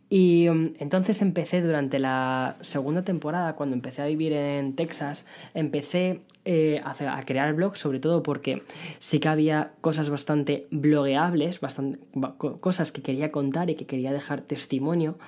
[0.09, 6.21] Y mm, entonces empecé durante la segunda temporada, cuando empecé a vivir en Texas, empecé
[6.45, 8.63] eh, a, crear el blog, sobre todo porque
[9.01, 11.99] sí que había cosas bastante blogueables, bastante,
[12.39, 15.19] cosas que quería contar y que quería dejar testimonio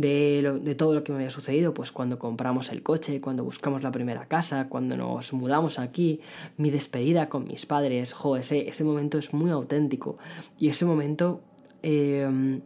[0.00, 3.90] de, todo lo que me había sucedido, pues cuando compramos el coche, cuando buscamos la
[3.90, 6.20] primera casa, cuando nos mudamos aquí,
[6.56, 10.18] mi despedida con mis padres, jo, ese, ese momento es muy auténtico.
[10.58, 11.40] Y ese momento...
[11.82, 12.60] Eh,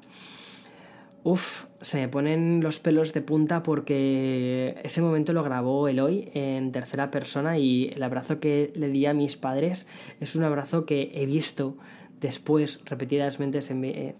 [1.25, 6.73] Uf, se me ponen los pelos de punta porque ese momento lo grabó Eloy en
[6.73, 9.87] tercera persona y el abrazo que le di a mis padres
[10.19, 11.77] es un abrazo que he visto
[12.23, 14.15] después repetidas veces en, eh,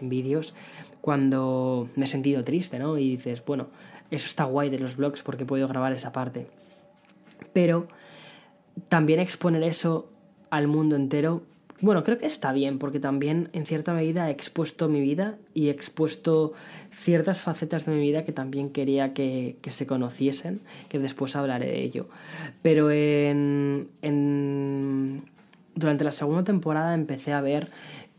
[0.00, 0.54] en, vídeos
[1.00, 2.98] cuando me he sentido triste, ¿no?
[2.98, 3.68] Y dices, bueno,
[4.10, 6.46] eso está guay de los blogs porque puedo grabar esa parte.
[7.52, 7.88] Pero
[8.88, 10.10] también exponer eso
[10.50, 11.42] al mundo entero,
[11.80, 15.68] bueno, creo que está bien porque también en cierta medida he expuesto mi vida y
[15.68, 16.52] he expuesto
[16.90, 21.66] ciertas facetas de mi vida que también quería que, que se conociesen, que después hablaré
[21.66, 22.08] de ello.
[22.62, 25.24] Pero en, en
[25.74, 27.70] durante la segunda temporada empecé a ver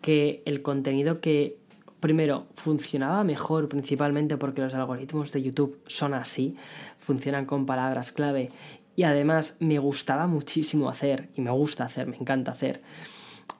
[0.02, 1.58] que el contenido que
[2.00, 6.56] primero funcionaba mejor principalmente porque los algoritmos de YouTube son así,
[6.98, 8.52] funcionan con palabras clave
[8.96, 12.82] y además me gustaba muchísimo hacer y me gusta hacer, me encanta hacer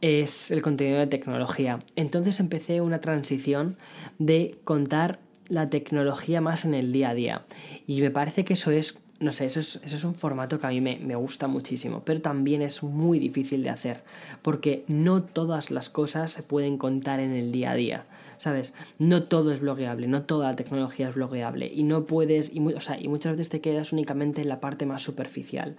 [0.02, 1.80] es el contenido de tecnología.
[1.96, 3.78] Entonces empecé una transición
[4.20, 7.46] de contar la tecnología más en el día a día
[7.88, 10.68] y me parece que eso es no sé, eso es, eso es, un formato que
[10.68, 14.04] a mí me, me, gusta muchísimo, pero también es muy difícil de hacer,
[14.42, 18.06] porque no todas las cosas se pueden contar en el día a día,
[18.38, 18.74] ¿sabes?
[19.00, 22.82] No todo es blogueable, no toda la tecnología es blogueable, y no puedes, y, o
[22.82, 25.78] sea, y muchas veces te quedas únicamente en la parte más superficial.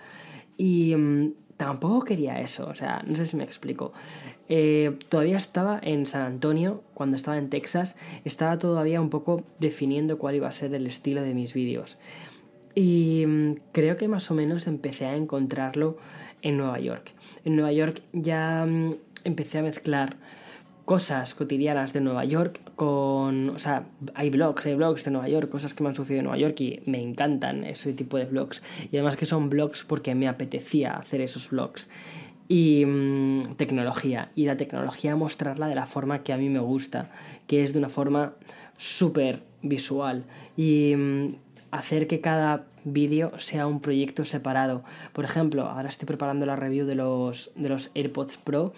[0.56, 3.92] Y mm, tampoco quería eso, o sea, no sé si me explico.
[4.48, 10.18] Eh, todavía estaba en San Antonio, cuando estaba en Texas, estaba todavía un poco definiendo
[10.18, 11.98] cuál iba a ser el estilo de mis vídeos.
[12.76, 15.96] Y mm, creo que más o menos empecé a encontrarlo
[16.42, 17.14] en Nueva York.
[17.44, 20.16] En Nueva York ya mm, empecé a mezclar
[20.84, 23.48] cosas cotidianas de Nueva York con...
[23.48, 26.26] O sea, hay blogs, hay blogs de Nueva York, cosas que me han sucedido en
[26.26, 28.62] Nueva York y me encantan ese tipo de blogs.
[28.92, 31.88] Y además que son blogs porque me apetecía hacer esos blogs.
[32.46, 34.30] y mm, tecnología.
[34.34, 37.10] Y la tecnología mostrarla de la forma que a mí me gusta,
[37.46, 38.34] que es de una forma
[38.76, 40.24] súper visual.
[40.56, 40.94] Y
[41.78, 44.84] hacer que cada vídeo sea un proyecto separado.
[45.12, 48.72] Por ejemplo, ahora estoy preparando la review de los, de los AirPods Pro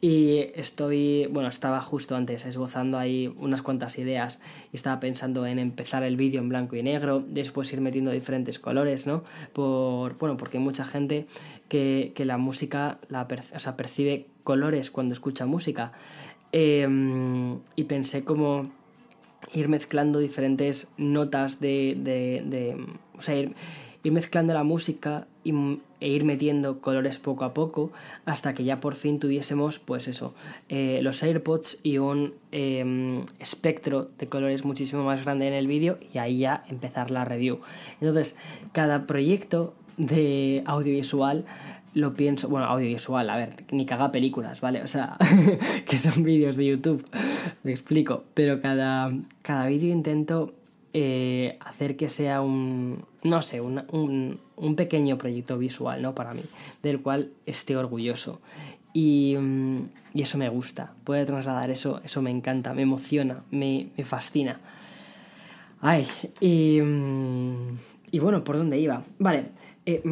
[0.00, 4.40] y estoy, bueno, estaba justo antes esbozando ahí unas cuantas ideas
[4.70, 8.58] y estaba pensando en empezar el vídeo en blanco y negro, después ir metiendo diferentes
[8.58, 9.24] colores, ¿no?
[9.54, 11.26] Por, bueno, porque hay mucha gente
[11.68, 15.92] que, la música, la o sea, percibe colores cuando escucha música.
[16.52, 18.70] Em, y pensé como
[19.54, 22.76] ir mezclando diferentes notas de, de,
[23.16, 23.54] o sea, ir,
[24.04, 27.90] mezclando la música e ir metiendo colores poco a poco
[28.26, 30.34] hasta que ya por fin tuviésemos, pues eso,
[30.68, 35.98] eh, los AirPods y un em, espectro de colores muchísimo más grande en el vídeo
[36.12, 37.60] y ahí ya empezar la review.
[38.00, 38.36] Entonces,
[38.72, 41.44] cada proyecto de audiovisual
[41.94, 44.82] lo pienso, bueno, audiovisual, a ver, ni caga películas, ¿vale?
[44.82, 45.16] O sea,
[45.88, 47.04] que son vídeos de YouTube,
[47.62, 50.52] me explico, pero cada, cada vídeo intento
[50.92, 56.14] eh, hacer que sea un, no sé, un, un, pequeño proyecto visual, ¿no?
[56.14, 56.42] Para mí,
[56.82, 58.40] del cual esté orgulloso.
[58.92, 59.36] Y,
[60.12, 64.60] y, eso me gusta, poder trasladar eso, eso me encanta, me emociona, me, me fascina.
[65.80, 66.06] Ay,
[66.40, 66.78] y,
[68.10, 69.02] y bueno, ¿por dónde iba?
[69.18, 69.46] Vale,
[69.86, 70.02] eh,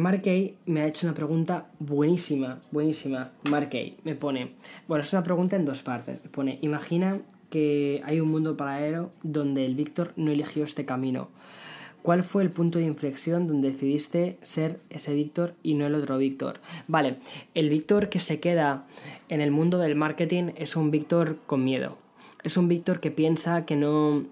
[0.65, 3.31] me ha hecho una pregunta buenísima, buenísima.
[3.43, 4.53] Markey me pone,
[4.87, 6.23] bueno, es una pregunta en dos partes.
[6.23, 11.29] Me pone, imagina que hay un mundo paralelo donde el Víctor no eligió este camino.
[12.03, 16.17] ¿Cuál fue el punto de inflexión donde decidiste ser ese Víctor y no el otro
[16.17, 16.59] Víctor?
[16.87, 17.17] Vale,
[17.53, 18.85] el Víctor que se queda
[19.29, 21.97] en el mundo del marketing es un Víctor con miedo.
[22.43, 24.25] Es un Víctor que piensa que no...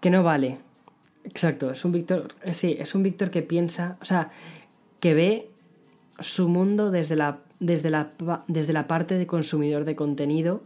[0.00, 0.58] que no vale,
[1.24, 4.30] Exacto, es un Víctor, eh, sí, es un Víctor que piensa, o sea,
[5.00, 5.48] que ve
[6.20, 8.12] su mundo desde la, desde la,
[8.46, 10.62] desde la parte de consumidor de contenido,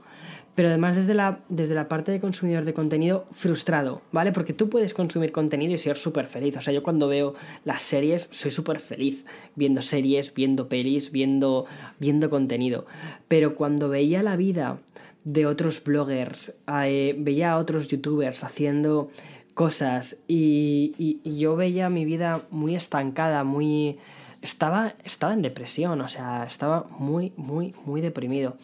[0.59, 4.33] pero además desde la, desde la parte de consumidor de contenido frustrado, ¿vale?
[4.33, 6.57] Porque tú puedes consumir contenido y ser súper feliz.
[6.57, 11.67] O sea, yo cuando veo las series soy súper feliz viendo series, viendo pelis, viendo,
[12.01, 12.87] viendo contenido.
[13.29, 14.81] Pero cuando veía la vida
[15.23, 19.11] de otros bloggers, eh, veía a otros youtubers haciendo
[19.59, 23.99] cosas y, yo veía mi vida muy estancada, muy...
[24.41, 28.57] Estaba, estaba en depresión, o sea, estaba muy, muy, muy deprimido.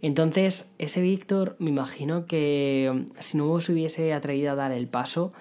[0.00, 5.34] Entonces, ese Víctor, me imagino que si no se hubiese atrevido a dar el paso,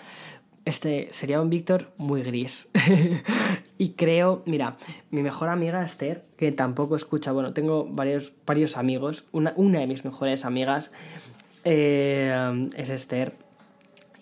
[0.65, 2.69] este sería un Víctor muy gris.
[3.77, 4.75] y creo, mira,
[5.09, 9.87] mi mejor amiga Esther, que tampoco escucha, bueno, tengo varios, varios amigos, una, una de
[9.87, 10.91] mis mejores amigas
[11.63, 13.46] eh, es Esther,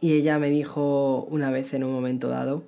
[0.06, 2.62] y ella me dijo una vez en un momento dado,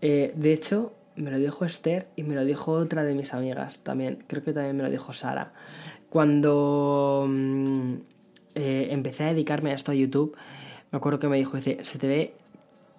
[0.00, 3.80] eh, de hecho, me lo dijo Esther y me lo dijo otra de mis amigas
[3.80, 5.52] también, creo que también me lo dijo Sara.
[6.08, 7.92] Cuando mm,
[8.54, 10.34] eh, empecé a dedicarme a esto a YouTube,
[10.90, 12.32] me acuerdo que me dijo, dice, se te ve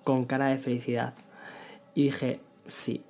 [0.03, 1.15] con cara de felicidad.
[1.95, 3.01] Y dije, sí.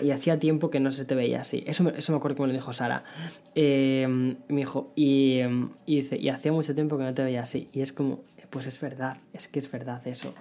[0.00, 1.62] Y hacía tiempo que no se te veía así.
[1.68, 3.04] Eso, eso me acuerdo que me lo dijo Sara.
[3.54, 5.38] Eh, me dijo, y,
[5.86, 7.68] y dice, y hacía mucho tiempo que no te veía así.
[7.72, 10.34] Y es como, pues es verdad, es que es verdad eso.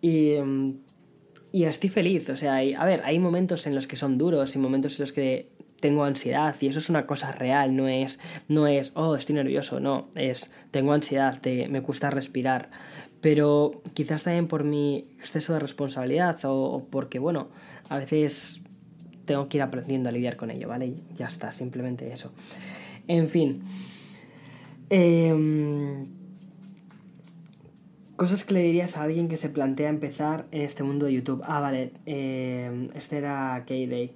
[0.00, 0.34] Y,
[1.52, 4.58] y estoy feliz, o sea, a ver, hay momentos en los que son duros y
[4.58, 5.50] momentos en los que
[5.82, 9.80] tengo ansiedad y eso es una cosa real, no es, no es, oh, estoy nervioso,
[9.80, 12.70] no, es, tengo ansiedad, me cuesta respirar,
[13.20, 17.48] pero quizás también por mi exceso de responsabilidad o, porque, bueno,
[17.88, 18.62] a veces
[19.24, 20.94] tengo que ir aprendiendo a lidiar con ello, ¿vale?
[21.14, 22.32] ya está, simplemente eso.
[23.08, 23.62] En fin.
[24.88, 26.06] Eh,
[28.16, 31.42] Cosas que le dirías a alguien que se plantea empezar en este mundo de YouTube.
[31.44, 34.14] Ah, vale, eh, este era K-Day.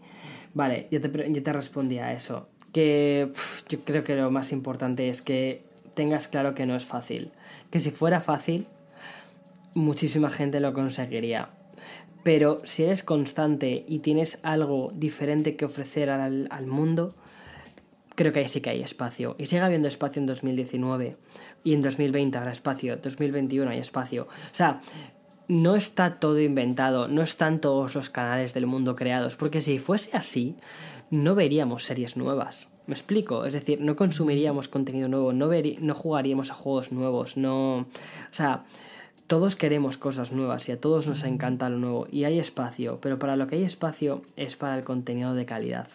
[0.53, 2.49] Vale, yo te, te respondí a eso.
[2.73, 3.33] Que
[3.69, 7.33] yo creo que lo más importante es que tengas claro que no es fácil.
[7.71, 8.67] Que si fuera fácil,
[9.73, 11.49] muchísima gente lo conseguiría.
[12.23, 17.15] Pero si eres constante y tienes algo diferente que ofrecer al, al mundo,
[18.15, 19.37] creo que ahí sí que hay espacio.
[19.39, 21.17] Y sigue habiendo espacio en 2019
[21.67, 24.29] y en 2020 habrá espacio, 2021 hay espacio.
[24.29, 24.81] O sea,
[25.49, 30.17] no está todo inventado, no están todos los canales del mundo creados, porque si fuese
[30.17, 30.55] así,
[31.11, 32.73] no veríamos series nuevas.
[32.87, 33.47] ¿Me explico?
[33.47, 35.51] Es decir, no consumiríamos contenido nuevo, no,
[35.81, 37.79] no jugaríamos a juegos nuevos, no...
[37.79, 37.87] O
[38.31, 38.63] sea,
[39.27, 43.19] todos queremos cosas nuevas y a todos nos encanta lo nuevo y hay espacio, pero
[43.19, 45.89] para lo que hay espacio es para el contenido de calidad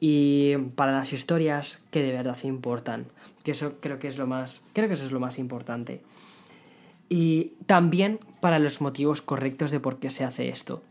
[0.00, 3.06] y para las historias que de verdad importan,
[3.48, 6.02] que eso creo que es lo más, creo que eso es lo más importante.
[7.08, 10.82] Y también para los motivos correctos de por qué se hace esto.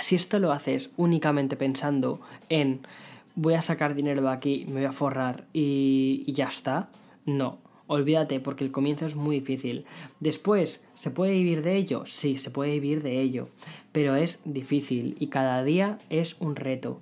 [0.00, 2.86] Si esto lo haces únicamente pensando en
[3.34, 6.90] voy a sacar dinero de aquí, me voy a forrar y, ya está.
[7.26, 9.84] No, olvídate porque el comienzo es muy difícil.
[10.20, 12.06] Después, ¿se puede vivir de ello?
[12.06, 13.48] Sí, se puede vivir de ello,
[13.90, 17.00] pero es difícil y cada día es un reto.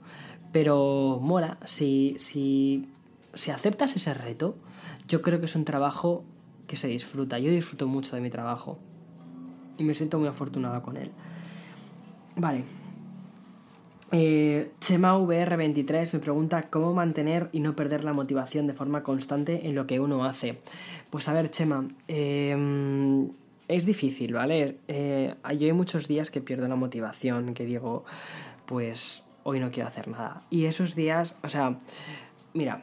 [0.51, 2.89] Pero mola, si, si,
[3.39, 4.57] si aceptas ese reto,
[5.07, 6.25] yo creo que es un trabajo
[6.67, 7.39] que se disfruta.
[7.39, 8.81] Yo disfruto mucho de mi trabajo
[9.79, 11.13] y me siento muy afortunado con él.
[12.35, 12.65] Vale.
[14.11, 19.69] Eh, Chema VR23 me pregunta cómo mantener y no perder la motivación de forma constante
[19.69, 20.59] en lo que uno hace.
[21.09, 23.31] Pues a ver, Chema, em,
[23.69, 24.79] es difícil, ¿vale?
[24.89, 28.05] Eh, yo hay muchos días que pierdo la motivación, que digo,
[28.67, 30.43] pues hoy no quiero hacer nada.
[30.51, 31.79] Y esos días, o sea,
[32.53, 32.83] mira,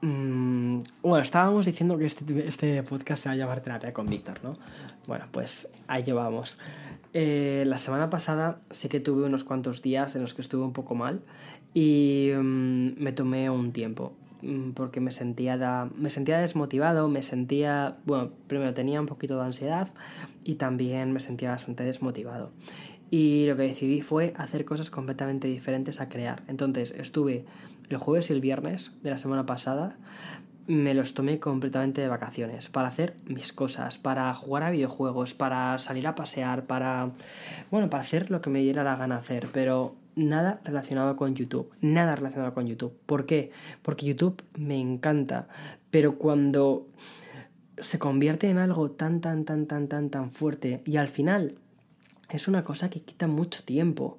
[0.00, 4.40] mm, bueno, estábamos diciendo que este, este, podcast se va a llamar Terapia con Víctor,
[4.42, 4.56] ¿no?
[5.06, 6.58] Bueno, pues ahí vamos.
[7.14, 10.72] Eh, la semana pasada sí que tuve unos cuantos días en los que estuve un
[10.72, 11.22] poco mal
[11.72, 17.96] y mm, me tomé un tiempo mm, porque me sentía, me sentía desmotivado, me sentía,
[18.04, 19.88] bueno, primero tenía un poquito de ansiedad
[20.44, 22.50] y también me sentía bastante desmotivado.
[23.10, 26.42] Y lo que decidí fue hacer cosas completamente diferentes a crear.
[26.46, 27.46] Entonces estuve
[27.88, 29.96] el jueves y el viernes de la semana pasada
[30.68, 35.78] me los tomé completamente de vacaciones para hacer mis cosas, para jugar a videojuegos, para
[35.78, 37.12] salir a pasear, para
[37.70, 41.72] bueno, para hacer lo que me diera la gana hacer, pero nada relacionado con YouTube,
[41.80, 42.92] nada relacionado con YouTube.
[43.06, 43.50] ¿Por qué?
[43.80, 45.48] Porque YouTube me encanta,
[45.90, 46.86] pero cuando
[47.80, 51.54] se convierte en algo tan tan tan tan tan tan fuerte y al final
[52.28, 54.18] es una cosa que quita mucho tiempo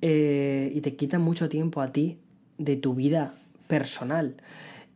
[0.00, 2.18] eh, y te quita mucho tiempo a ti
[2.58, 3.34] de tu vida
[3.66, 4.36] personal.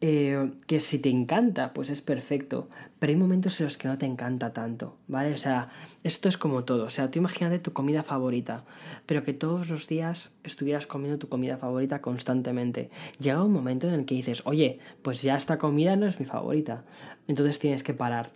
[0.04, 3.98] Eh, que si te encanta, pues es perfecto, pero hay momentos en los que no
[3.98, 5.32] te encanta tanto, ¿vale?
[5.32, 5.68] O sea,
[6.02, 8.64] esto es como todo, o sea, tú imagínate tu comida favorita,
[9.06, 12.90] pero que todos los días estuvieras comiendo tu comida favorita constantemente.
[13.20, 16.26] Llega un momento en el que dices, oye, pues ya esta comida no es mi
[16.26, 16.82] favorita,
[17.28, 18.32] entonces tienes que parar.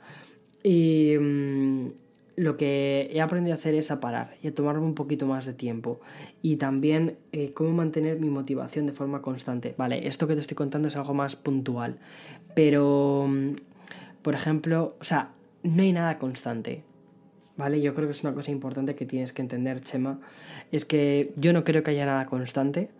[0.63, 1.17] Y...
[1.19, 2.06] Mm,
[2.37, 5.47] lo que he aprendido a hacer es a parar y a tomarme un poquito más
[5.47, 6.01] de tiempo.
[6.43, 9.75] Y también eh, cómo mantener mi motivación de forma constante.
[9.77, 11.99] Vale, esto que te estoy contando es algo más puntual.
[12.55, 13.57] Pero, mm,
[14.23, 15.31] por ejemplo, o sea,
[15.63, 16.83] no hay nada constante.
[17.57, 17.81] ¿Vale?
[17.81, 20.21] Yo creo que es una cosa importante que tienes que entender, Chema.
[20.73, 22.91] Es que yo no creo que haya nada constante.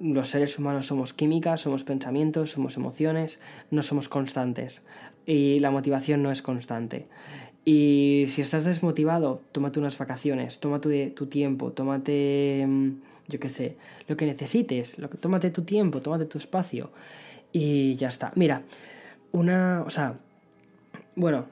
[0.00, 3.40] Los seres humanos somos química, somos pensamientos, somos emociones,
[3.70, 4.84] no somos constantes.
[5.26, 7.08] Y la motivación no es constante.
[7.68, 12.90] Y si estás desmotivado, tómate unas vacaciones, tómate tu tiempo, tómate, mm,
[13.26, 16.90] yo qué sé, lo que necesites, lo que, tómate tu tiempo, tómate tu espacio
[17.50, 18.30] y ya está.
[18.36, 18.62] Mira,
[19.32, 20.14] una, o sea,
[21.16, 21.46] bueno,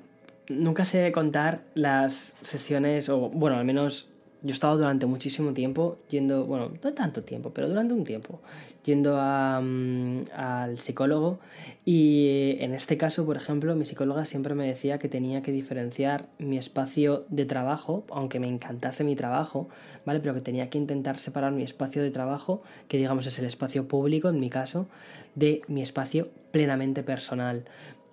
[0.48, 4.13] nunca sé contar las sesiones, o bueno, al menos
[4.44, 8.40] yo he estado durante muchísimo tiempo yendo, bueno, no tanto tiempo, pero durante un tiempo,
[8.84, 11.38] yendo mm, al psicólogo
[11.86, 16.26] y en este caso, por ejemplo, mi psicóloga siempre me decía que tenía que diferenciar
[16.38, 19.70] mi espacio de trabajo, aunque me encantase mi trabajo,
[20.04, 20.20] ¿vale?
[20.20, 23.88] Pero que tenía que intentar separar mi espacio de trabajo, que digamos es el espacio
[23.88, 24.88] público en mi caso,
[25.34, 27.64] de mi espacio plenamente personal.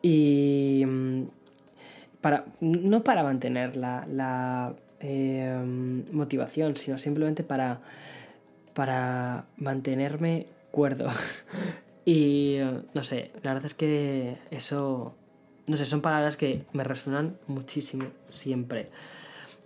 [0.01, 1.23] Y mm,
[2.21, 7.81] para, no para mantener la, la Em, motivación, sino simplemente para,
[8.75, 11.09] para mantenerme cuerdo.
[12.05, 12.57] y
[12.93, 15.15] no sé, la verdad es que eso,
[15.65, 18.89] no sé, son palabras que me resuenan muchísimo, siempre.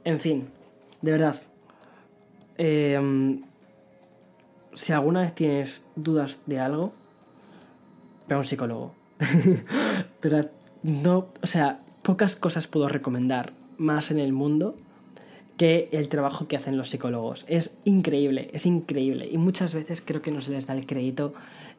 [0.06, 0.48] En fin,
[1.02, 1.36] de verdad,
[2.58, 3.44] em,
[4.74, 6.94] si alguna vez tienes dudas de algo,
[8.30, 8.96] ve a un psicólogo.
[10.84, 14.78] no, o sea, pocas cosas puedo recomendar más en el mundo
[15.58, 17.45] que el trabajo que hacen los psicólogos.
[17.47, 19.28] Es increíble, es increíble.
[19.32, 21.34] Y muchas veces creo que no se les da el crédito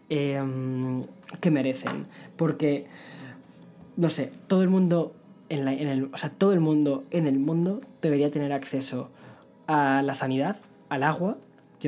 [0.09, 1.05] em,
[1.41, 2.07] que merecen.
[2.37, 2.87] Porque,
[3.97, 5.14] no sé, todo el mundo
[5.49, 9.11] en, el, o sea, todo el mundo en el mundo debería tener acceso
[9.66, 10.57] a la sanidad,
[10.89, 11.39] al agua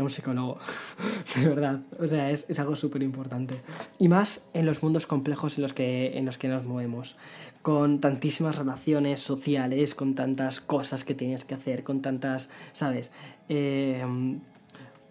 [0.03, 0.59] un psicólogo.
[1.37, 1.81] de verdad.
[1.99, 3.61] O sea, es, es algo súper importante.
[3.99, 7.17] Y más en los mundos complejos en los, que, en los que nos movemos
[7.63, 13.13] con tantísimas relaciones sociales, con tantas cosas que tienes que hacer, con tantas, ¿sabes?
[13.49, 14.41] Em,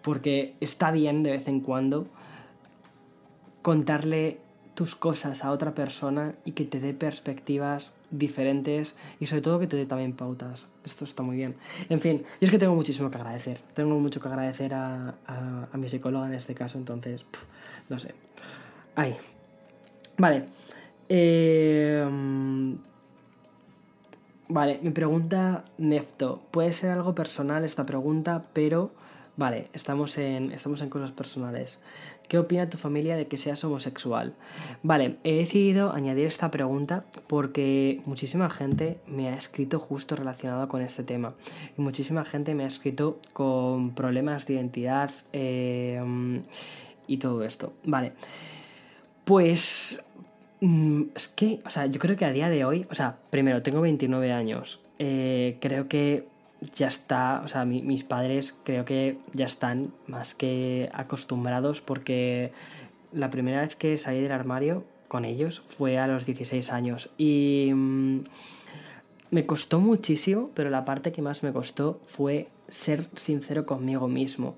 [0.02, 2.08] porque está bien de vez en cuando
[3.62, 4.38] contarle
[4.74, 9.66] tus cosas a otra persona y que te dé perspectivas diferentes y sobre todo que
[9.66, 10.68] te dé también pautas.
[10.84, 11.54] Esto está muy bien.
[11.88, 13.60] En fin, yo es que tengo muchísimo que agradecer.
[13.74, 17.26] Tengo mucho que agradecer a, a, mi psicóloga en este caso, entonces,
[17.88, 18.14] no sé.
[18.94, 19.16] Ay.
[20.16, 20.46] Vale.
[21.08, 22.78] Em,
[24.48, 26.42] vale, mi pregunta, Nefto.
[26.50, 28.90] Puede ser algo personal esta pregunta, pero
[29.38, 31.80] Vale, estamos en, estamos en cosas personales.
[32.26, 34.34] ¿Qué opina tu familia de que seas homosexual?
[34.82, 40.82] Vale, he decidido añadir esta pregunta porque muchísima gente me ha escrito justo relacionado con
[40.82, 41.34] este tema.
[41.78, 46.02] Y muchísima gente me ha escrito con problemas de identidad eh,
[47.06, 47.74] y todo esto.
[47.84, 48.14] Vale.
[49.24, 50.04] Pues
[50.60, 53.62] mm, es que, o sea, yo creo que a día de hoy, o sea, primero,
[53.62, 54.80] tengo 29 años.
[54.98, 56.26] Eh, creo que
[56.74, 62.52] ya está, o sea, mis padres creo que ya están más que acostumbrados porque
[63.12, 67.70] la primera vez que salí del armario con ellos fue a los 16 años y
[67.74, 68.20] mm,
[69.30, 74.56] me costó muchísimo, pero la parte que más me costó fue ser sincero conmigo mismo.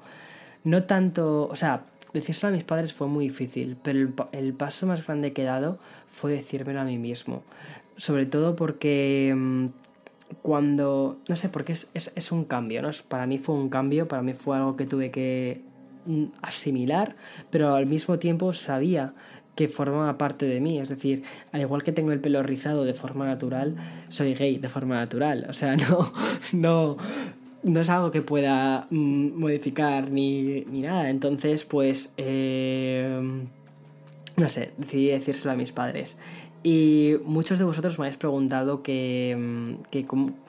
[0.65, 3.99] No tanto, o sea, decírselo a mis padres fue muy difícil, pero
[4.33, 5.79] el, paso más grande que he dado
[6.09, 7.43] fue decírmelo a mí mismo.
[7.97, 9.67] Sobre todo porque mm,
[10.43, 12.91] cuando, no sé, porque es, es, es, un cambio, ¿no?
[13.09, 15.62] Para mí fue un cambio, para mí fue algo que tuve que
[16.07, 17.16] mm, asimilar,
[17.51, 19.12] pero al mismo tiempo sabía
[19.57, 21.22] que formaba parte de mí, es decir,
[21.53, 23.76] al igual que tengo el pelo rizado de forma natural,
[24.09, 26.12] soy gay de forma natural, o sea, no,
[26.53, 26.97] no,
[27.62, 33.20] no es algo que pueda mm, modificar ni, ni, nada, entonces pues, eh,
[34.37, 36.16] no sé, decidí decírselo a mis padres.
[36.63, 40.07] Y muchos de vosotros me habéis preguntado que, mm, que,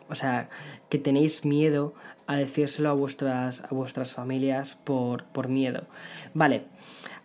[0.10, 0.50] o sea,
[0.90, 1.94] que tenéis miedo
[2.28, 5.84] a decírselo a vuestras, a vuestras familias por, por miedo.
[6.34, 6.64] Vale,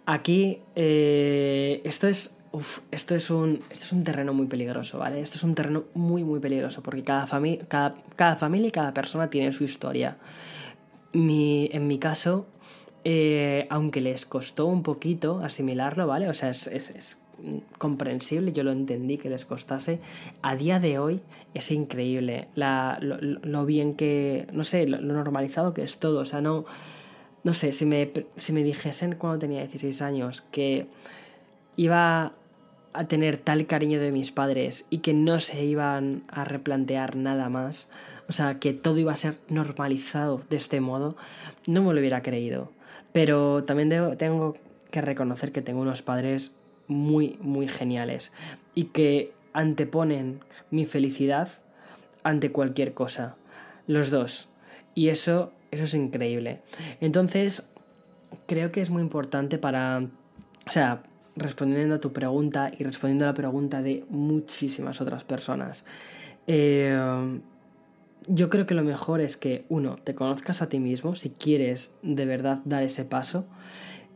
[0.05, 2.33] aquí eh, esto es
[2.91, 5.21] esto es, un, esto es un terreno muy peligroso, ¿vale?
[5.21, 7.27] Esto es un terreno muy, muy peligroso porque cada,
[7.69, 10.17] cada, cada familia y cada persona tiene su historia.
[11.13, 12.47] Mi, en mi caso,
[13.05, 16.31] eh, aunque les costó un poquito asimilarlo, ¿vale?
[16.31, 17.26] O sea, es
[17.79, 20.01] comprensible, yo lo entendí que les costase.
[20.43, 21.21] A día de hoy
[21.55, 26.21] es increíble la, lo, bien que, no sé, lo, normalizado que es todo.
[26.21, 26.65] O sea, no,
[27.45, 30.87] no sé, si me, si me dijesen cuando tenía 16 años que
[31.77, 32.33] iba
[32.93, 37.51] a tener tal cariño de mis padres y que no se iban a replantear nada
[37.51, 37.91] más,
[38.29, 41.17] o sea, que todo iba a ser normalizado de este modo,
[41.67, 42.73] no me lo hubiera creído.
[43.13, 44.57] Pero también tengo
[44.91, 46.55] que reconocer que tengo unos padres
[46.89, 48.33] muy, muy geniales
[48.75, 51.49] y que anteponen mi felicidad
[52.23, 53.37] ante cualquier cosa.
[53.87, 54.49] Los dos.
[54.95, 56.61] Y eso, eso es increíble.
[57.01, 57.71] Entonces,
[58.47, 60.07] creo que es muy importante para,
[60.67, 61.03] o sea,
[61.37, 65.87] respondiendo a tu pregunta y respondiendo a la pregunta de muchísimas otras personas.
[66.47, 67.41] Eh,
[68.29, 71.95] yo creo que lo mejor es que, uno, te conozcas a ti mismo si quieres
[72.03, 73.47] de verdad dar ese paso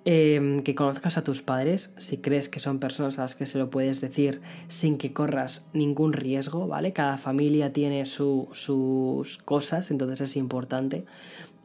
[0.07, 3.59] Em, que conozcas a tus padres, si crees que son personas a las que se
[3.59, 6.95] lo puedes decir sin que corras ningún riesgo, ¿vale?
[6.95, 11.05] Cada familia tiene sus cosas, entonces es importante.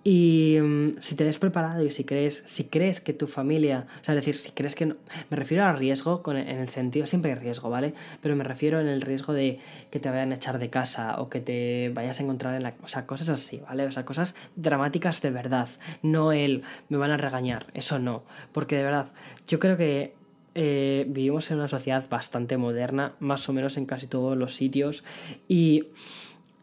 [0.07, 4.03] Y mm, si te ves preparado y si crees, si crees que tu familia, o
[4.05, 4.97] sea, es decir, si crees que no,
[5.31, 7.95] me refiero al riesgo con, en el sentido, siempre hay riesgo, ¿vale?
[8.21, 11.27] Pero me refiero en el riesgo de que te vayan a echar de casa o
[11.27, 13.83] que te vayas a encontrar en la, o sea, cosas así, ¿vale?
[13.87, 15.69] O sea, cosas dramáticas de verdad,
[16.03, 19.07] no el me van a regañar, eso no, porque de verdad,
[19.47, 20.13] yo creo que
[20.53, 25.03] eh, vivimos en una sociedad bastante moderna, más o menos en casi todos los sitios
[25.47, 25.87] y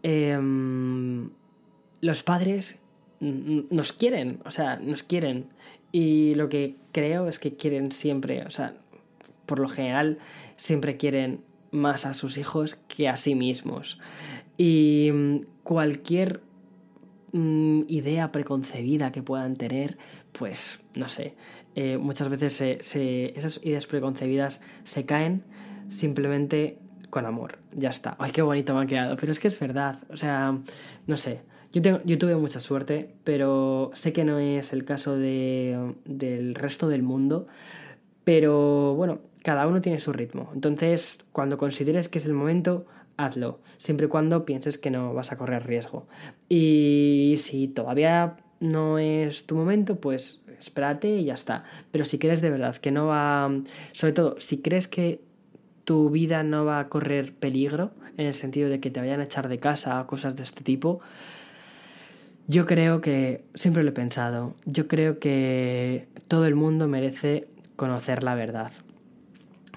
[0.05, 1.31] em,
[2.01, 2.79] los padres
[3.23, 5.47] nos quieren, o sea, nos quieren.
[5.93, 8.75] Y lo que creo es que quieren siempre, o sea,
[9.47, 10.19] por lo general,
[10.57, 13.99] siempre quieren más a sus hijos que a sí mismos.
[14.57, 16.41] Y mm, cualquier
[17.33, 19.99] mm, idea preconcebida que puedan tener,
[20.33, 21.35] pues, no sé,
[21.75, 25.45] eh, muchas veces esas ideas preconcebidas se caen
[25.89, 26.79] simplemente
[27.11, 27.59] con amor.
[27.77, 28.17] Ya está.
[28.19, 29.17] Ay, qué bonito me ha quedado.
[29.17, 29.99] Pero es que es verdad.
[30.09, 30.59] O sea,
[31.07, 31.43] no sé.
[31.73, 36.55] Yo, tengo, yo tuve mucha suerte, pero sé que no es el caso de, del
[36.55, 37.47] resto del mundo.
[38.25, 40.51] Pero bueno, cada uno tiene su ritmo.
[40.55, 43.61] Entonces, cuando consideres que es el momento, hazlo.
[43.79, 46.07] Siempre y cuando pienses que no vas a correr riesgo.
[46.49, 51.65] Y si todavía no es tu momento, pues espérate y ya está.
[51.91, 53.51] Pero si crees de verdad que no va.
[53.93, 55.21] Sobre todo, si crees que
[55.85, 59.25] tu vida no va a correr peligro, en el sentido de que te vayan a
[59.25, 61.01] echar de casa o cosas de este tipo,
[62.49, 68.23] yo creo que, siempre lo he pensado, yo creo que todo el mundo merece conocer
[68.23, 68.73] la verdad.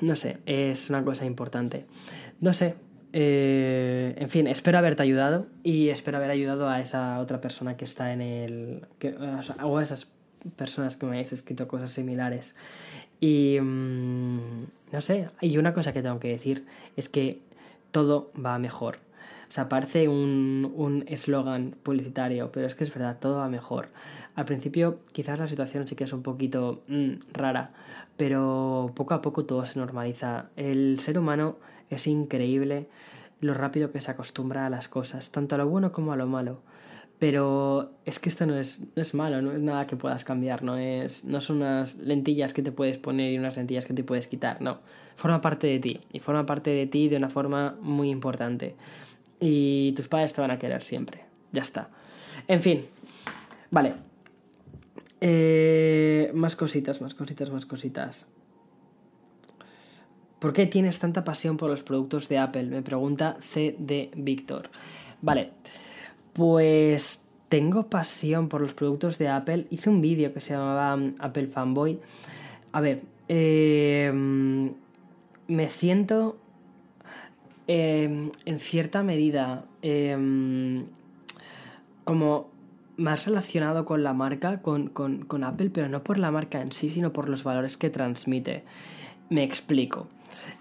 [0.01, 1.86] No sé, es una cosa importante.
[2.41, 2.76] No sé,
[3.13, 7.86] eh, en fin, espero haberte ayudado y espero haber ayudado a esa otra persona que
[7.86, 8.88] está en el...
[9.63, 10.11] o a esas
[10.57, 12.55] personas que me habéis escrito cosas similares.
[13.20, 13.57] Y...
[13.61, 17.41] Mm, no sé, y una cosa que tengo que decir es que
[17.91, 18.99] todo va mejor.
[19.56, 23.88] Sea, parece un eslogan publicitario, pero es que es verdad, todo va mejor.
[24.36, 27.72] Al principio quizás la situación sí que es un poquito mm, rara,
[28.18, 30.47] pero poco a poco todo se normaliza.
[30.58, 31.56] El ser humano
[31.89, 32.89] es increíble
[33.39, 36.28] lo rápido que se acostumbra a las cosas, tanto a lo bueno como a lo
[36.28, 36.60] malo.
[37.18, 40.64] Pero es que esto no es, no es malo, no es nada que puedas cambiar,
[40.64, 44.03] no, es, no son unas lentillas que te puedes poner y unas lentillas que te
[44.03, 44.80] puedes quitar, no.
[45.16, 48.76] Forma parte de ti y forma parte de ti de una forma muy importante.
[49.39, 51.89] Y tus padres te van a querer siempre, ya está.
[52.47, 52.86] En fin,
[53.71, 53.93] vale.
[55.21, 58.27] Eh, más cositas, más cositas, más cositas.
[60.39, 62.65] ¿Por qué tienes tanta pasión por los productos de Apple?
[62.65, 64.69] Me pregunta CD Víctor.
[65.21, 65.51] Vale,
[66.33, 69.65] pues tengo pasión por los productos de Apple.
[69.69, 71.99] Hice un vídeo que se llamaba Apple Fanboy.
[72.73, 74.73] A ver, em,
[75.47, 76.38] me siento
[77.68, 80.86] em, en cierta medida em,
[82.03, 82.49] como
[82.97, 86.89] más relacionado con la marca, con, con Apple, pero no por la marca en sí,
[86.89, 88.63] sino por los valores que transmite.
[89.30, 90.07] Me explico.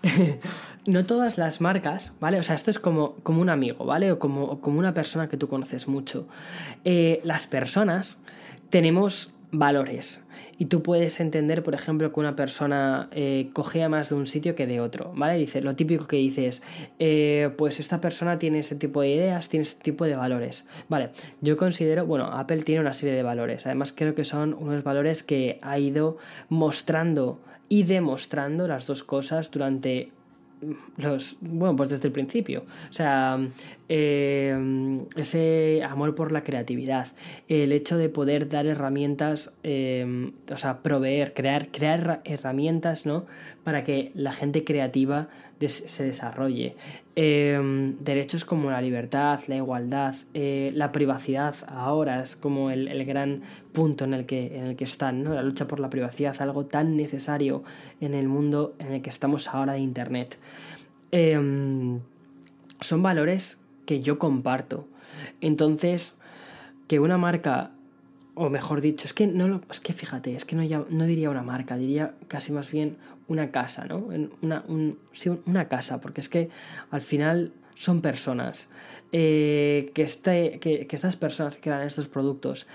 [0.87, 2.39] no todas las marcas, ¿vale?
[2.39, 4.13] O sea, esto es como, como un amigo, ¿vale?
[4.13, 6.27] O como, como, una persona que tú conoces mucho.
[6.85, 8.21] Eh, las personas
[8.71, 10.27] tenemos valores.
[10.59, 14.55] Y tú puedes entender, por ejemplo, que una persona eh, cogea más de un sitio
[14.55, 15.37] que de otro, ¿vale?
[15.37, 16.63] Dice, lo típico que dices,
[16.99, 20.67] eh, pues esta persona tiene este tipo de ideas, tiene este tipo de valores.
[20.89, 23.67] Vale, yo considero, bueno, Apple tiene una serie de valores.
[23.67, 29.51] Además, creo que son unos valores que ha ido mostrando y demostrando las dos cosas
[29.51, 30.13] durante
[30.97, 32.65] los bueno pues desde el principio.
[32.91, 33.39] O sea
[33.89, 37.09] eh, ese amor por la creatividad
[37.49, 43.27] el hecho de poder dar herramientas eh, o sea proveer crear crear herramientas no
[43.63, 45.29] para que la gente creativa
[45.69, 46.77] se desarrolle.
[47.17, 53.43] Em, derechos como la libertad, la igualdad, eh, la privacidad ahora es como el, gran
[53.73, 55.35] punto en el que, en el que están, ¿no?
[55.35, 57.63] la lucha por la privacidad, algo tan necesario
[58.01, 60.39] en el mundo en el que estamos ahora de Internet.
[61.13, 62.01] Em,
[62.81, 64.89] son valores que yo comparto.
[65.41, 66.19] Entonces,
[66.89, 67.71] que una marca
[68.35, 71.77] o mejor dicho, es que no es que fíjate, es que no diría una marca,
[71.77, 72.97] diría casi más bien
[73.29, 74.09] una casa, ¿no?
[74.43, 74.65] Una,
[75.47, 76.51] una casa, porque es que
[76.91, 78.71] al final son personas.
[79.13, 82.67] Eh, que, este, que, que, estas personas que crean estos productos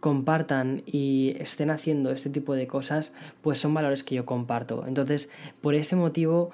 [0.00, 4.84] compartan y estén haciendo este tipo de cosas, pues son valores que yo comparto.
[4.86, 5.30] Entonces,
[5.60, 6.50] por ese motivo,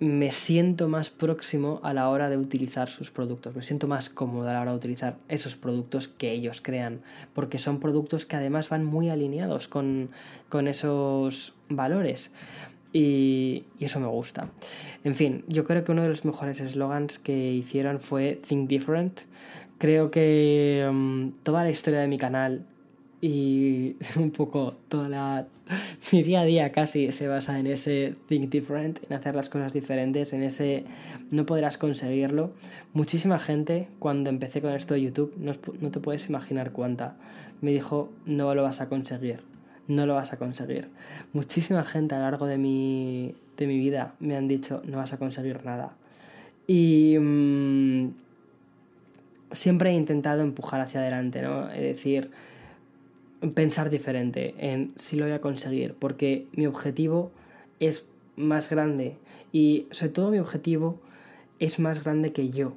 [0.00, 4.48] me siento más próximo a la hora de utilizar sus productos, me siento más cómodo
[4.48, 7.00] a la hora de utilizar esos productos que ellos crean,
[7.32, 10.10] porque son productos que además van muy alineados con,
[10.48, 12.32] con esos valores.
[12.94, 14.48] Y, eso me gusta.
[15.02, 19.20] En fin, yo creo que uno de los mejores eslogans que hicieron fue Think Different.
[19.78, 22.64] Creo que mm, toda la historia de mi canal
[23.20, 25.46] y un poco toda la
[26.12, 29.72] mi día a día casi se basa en ese think different, en hacer las cosas
[29.72, 30.84] diferentes, en ese
[31.30, 32.52] no podrás conseguirlo.
[32.92, 37.16] Muchísima gente cuando empecé con esto de YouTube, no, no te puedes imaginar cuánta,
[37.60, 39.40] me dijo no lo vas a conseguir,
[39.88, 40.88] no lo vas a conseguir.
[41.32, 45.12] Muchísima gente a lo largo de mi, de mi vida me han dicho no vas
[45.12, 45.92] a conseguir nada.
[46.66, 48.08] Y mm,
[49.52, 51.70] siempre he intentado empujar hacia adelante, ¿no?
[51.70, 52.30] Es decir,
[53.54, 57.30] pensar diferente en si lo voy a conseguir, porque mi objetivo
[57.80, 58.06] es
[58.36, 59.16] más grande
[59.52, 60.98] y sobre todo mi objetivo
[61.58, 62.76] es más grande que yo,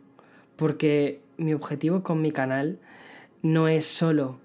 [0.56, 2.80] porque mi objetivo con mi canal
[3.42, 4.40] no es solo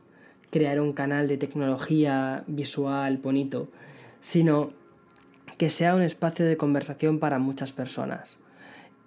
[0.53, 3.69] crear un canal de tecnología visual bonito,
[4.21, 4.71] sino
[5.57, 8.37] que sea un espacio de conversación para muchas personas.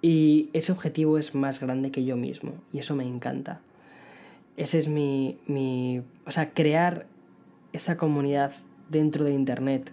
[0.02, 3.62] Y ese objetivo es más grande que yo mismo, y eso me encanta.
[4.58, 6.02] Ese es mi, mi...
[6.26, 7.06] O sea, crear
[7.74, 8.52] esa comunidad
[8.89, 9.91] dentro de Internet,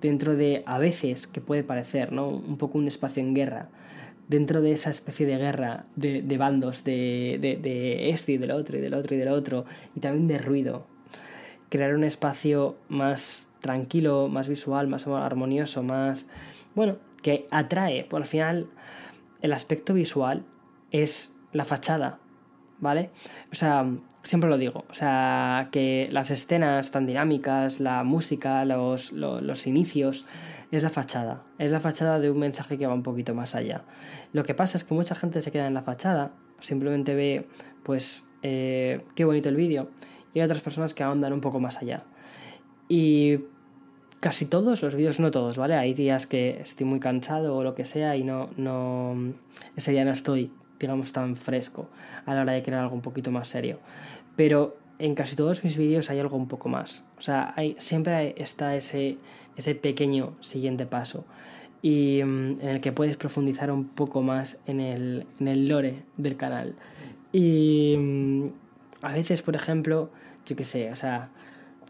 [0.00, 2.28] dentro de, a veces, que puede parecer, ¿no?
[2.28, 3.70] Un poco un espacio en guerra,
[4.28, 8.80] dentro de esa especie de guerra de, bandos, de, de este y del otro y
[8.80, 9.64] del otro y del otro,
[9.96, 10.91] y también de ruido.
[11.72, 16.26] Crear un espacio más tranquilo, más visual, más armonioso, más...
[16.74, 18.68] Bueno, que atrae, por al final
[19.40, 20.44] el aspecto visual
[20.90, 22.18] es la fachada,
[22.78, 23.08] ¿vale?
[23.50, 23.86] O sea,
[24.22, 30.26] siempre lo digo, o sea, que las escenas tan dinámicas, la música, los, inicios,
[30.72, 33.86] es la fachada, es la fachada de un mensaje que va un poquito más allá.
[34.34, 37.48] Lo que pasa es que mucha gente se queda en la fachada, simplemente ve,
[37.82, 39.88] pues, eh, qué bonito el vídeo,
[40.34, 42.04] y hay otras personas que ahondan un poco más allá.
[42.88, 43.40] Y
[44.20, 45.74] casi todos los vídeos, no todos, ¿vale?
[45.74, 49.16] Hay días que estoy muy cansado o lo que sea y no, no,
[49.76, 50.50] ese día no estoy
[50.82, 51.88] digamos, tan fresco
[52.26, 53.78] a la hora de crear algo un poquito más serio.
[54.36, 57.04] Pero en casi todos mis vídeos hay algo un poco más.
[57.18, 59.16] O sea, hay, siempre está ese,
[59.56, 61.24] ese pequeño siguiente paso
[61.80, 66.02] y mm, en el que puedes profundizar un poco más en el, en el lore
[66.16, 66.74] del canal.
[67.32, 68.46] Y mm,
[69.02, 70.10] a veces, por ejemplo,
[70.46, 71.30] yo qué sé, o sea,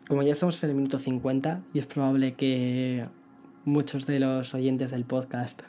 [0.08, 3.06] como ya estamos en el minuto 50 y es probable que
[3.64, 5.62] muchos de los oyentes del podcast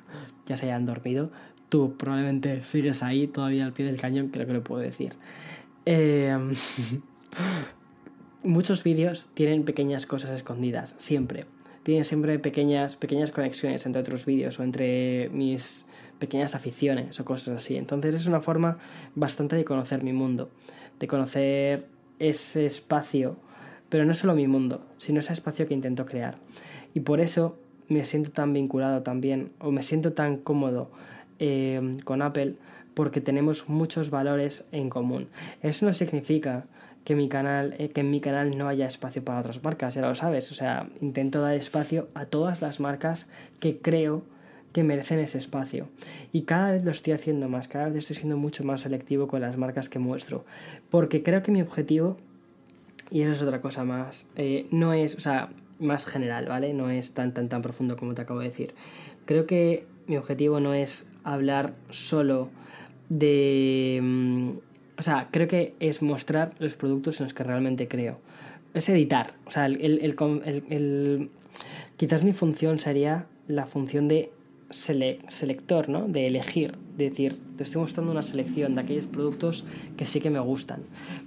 [0.45, 1.31] ya se hayan dormido,
[1.69, 5.13] tú probablemente sigues ahí todavía al pie del cañón, creo que lo puedo decir.
[5.85, 6.35] Eh,
[8.43, 11.45] muchos vídeos tienen pequeñas cosas escondidas, siempre.
[11.83, 15.85] Tienen siempre pequeñas, pequeñas conexiones entre otros vídeos o entre mis
[16.19, 17.75] pequeñas aficiones o cosas así.
[17.75, 18.77] Entonces es una forma
[19.15, 20.49] bastante de conocer mi mundo,
[20.99, 21.87] de conocer
[22.19, 23.35] ese espacio,
[23.89, 26.37] pero no solo mi mundo, sino ese espacio que intento crear.
[26.93, 27.57] Y por eso
[27.89, 30.89] me siento tan vinculado también, o me siento tan cómodo
[31.39, 32.55] eh, con Apple,
[32.93, 35.27] porque tenemos muchos valores en común.
[35.61, 36.65] Eso no significa
[37.03, 40.01] que mi canal, eh, que en mi canal no haya espacio para otras marcas, ya
[40.01, 40.51] lo sabes.
[40.51, 43.29] O sea, intento dar espacio a todas las marcas
[43.59, 44.23] que creo
[44.73, 45.87] que merecen ese espacio.
[46.33, 49.41] Y cada vez lo estoy haciendo más, cada vez estoy siendo mucho más selectivo con
[49.41, 50.43] las marcas que muestro.
[50.89, 52.17] Porque creo que mi objetivo,
[53.09, 55.49] y eso es otra cosa más, eh, no es, o sea,
[55.79, 56.73] más general, ¿vale?
[56.73, 58.73] No es tan, tan, tan profundo como te acabo de decir.
[59.25, 62.49] Creo que mi objetivo no es hablar solo
[63.09, 63.99] de...
[64.01, 64.49] Mm,
[64.97, 68.19] o sea, creo que es mostrar los productos en los que realmente creo.
[68.73, 69.33] Es editar.
[69.45, 71.29] O sea, el,
[71.97, 74.31] quizás mi función sería la función de
[74.73, 76.07] selector, ¿no?
[76.07, 76.75] De elegir.
[76.97, 79.65] De decir, te estoy mostrando una selección de aquellos productos
[79.97, 80.83] que sí que me gustan.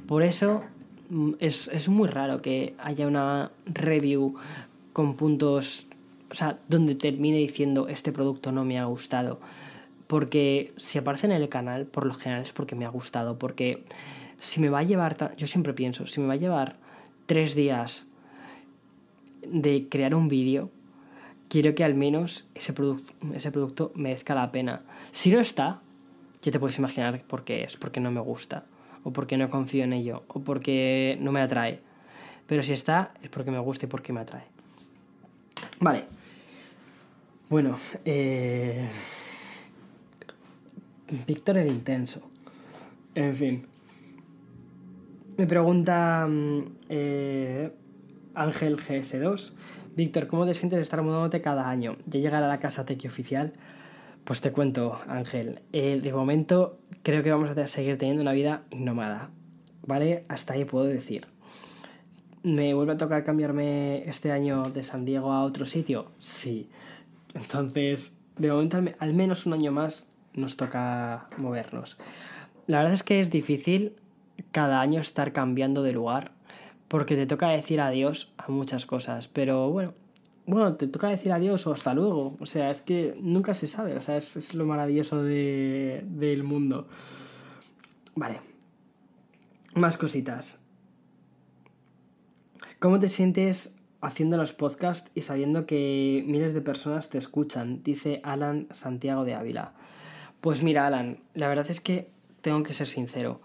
[0.07, 0.63] Por eso
[1.11, 4.35] mm, es, es muy raro que haya una review
[4.93, 5.87] con puntos,
[6.31, 9.41] o sea, donde termine diciendo este producto no me ha gustado.
[10.07, 13.39] Porque si aparece en el canal, por lo general es porque me ha gustado.
[13.39, 13.85] Porque
[14.39, 16.77] si me va a llevar, yo siempre pienso, si me va a llevar
[17.27, 18.07] tres días
[19.43, 20.71] de crear un vídeo,
[21.49, 24.83] quiero que al menos ese, producto ese producto merezca la pena.
[25.13, 25.81] Si no está,
[26.43, 28.65] ya te puedes imaginar por qué es, porque no me gusta,
[29.05, 31.81] o porque no confío en ello, o porque no me atrae.
[32.47, 34.45] Pero si está, es porque me gusta y porque me atrae.
[35.81, 36.05] Vale.
[37.49, 38.89] Bueno, eh...
[41.27, 42.21] Víctor el Intenso.
[43.15, 43.67] En fin.
[45.37, 47.73] Me pregunta mm, eh,
[48.35, 49.53] Ángel GS2.
[49.97, 51.97] Víctor, ¿cómo te sientes estar mudándote cada año?
[52.05, 53.55] ¿Ya llegar a la casa Tequi oficial?
[54.25, 55.63] Pues te cuento, Ángel.
[55.73, 59.31] Eh, de momento creo que vamos a seguir teniendo una vida nómada.
[59.87, 60.27] ¿Vale?
[60.29, 61.27] Hasta ahí puedo decir.
[62.43, 66.11] ¿Me vuelve a tocar cambiarme este año de San Diego a otro sitio?
[66.19, 66.69] Sí.
[67.33, 71.97] Entonces, de momento al menos un año más nos toca movernos.
[72.67, 73.95] La verdad es que es difícil
[74.53, 76.36] cada año estar cambiando de lugar
[76.89, 79.95] porque te toca decir adiós a muchas cosas, pero bueno,
[80.47, 83.97] bueno, te toca decir adiós o hasta luego, o sea, es que nunca se sabe,
[83.97, 86.87] o sea, es, lo maravilloso de, del mundo.
[88.15, 88.41] Vale,
[89.75, 90.61] más cositas.
[92.79, 97.83] ¿Cómo te sientes haciendo los podcasts y sabiendo que miles de personas te escuchan?
[97.83, 99.73] Dice Alan Santiago de Ávila.
[100.41, 102.09] Pues mira, Alan, la verdad es que
[102.43, 103.41] tengo que ser sincero.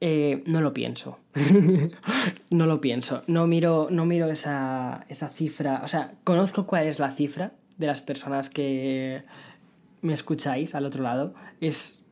[0.00, 1.18] Eh, no lo pienso.
[2.50, 3.22] no lo pienso.
[3.26, 5.80] No miro, no miro esa, esa cifra.
[5.84, 9.22] O sea, conozco cuál es la cifra de las personas que
[10.02, 11.34] me escucháis al otro lado.
[11.60, 12.04] Es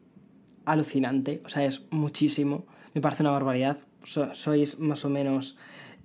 [0.64, 1.42] alucinante.
[1.44, 2.66] O sea, es muchísimo.
[2.94, 3.78] Me parece una barbaridad.
[4.02, 5.58] sois más o menos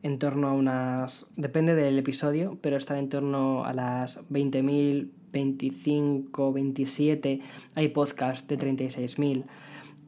[0.04, 1.28] en torno a unas...
[1.36, 7.40] Depende del episodio, pero está en torno a las 20.000 25, 27,
[7.76, 9.44] hay podcasts de 36.000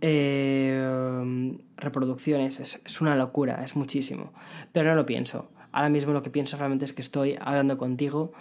[0.01, 4.33] eh, reproducciones, es, una locura, es muchísimo,
[4.71, 5.49] pero no lo pienso.
[5.71, 8.33] Ahora mismo lo que pienso realmente es que estoy hablando contigo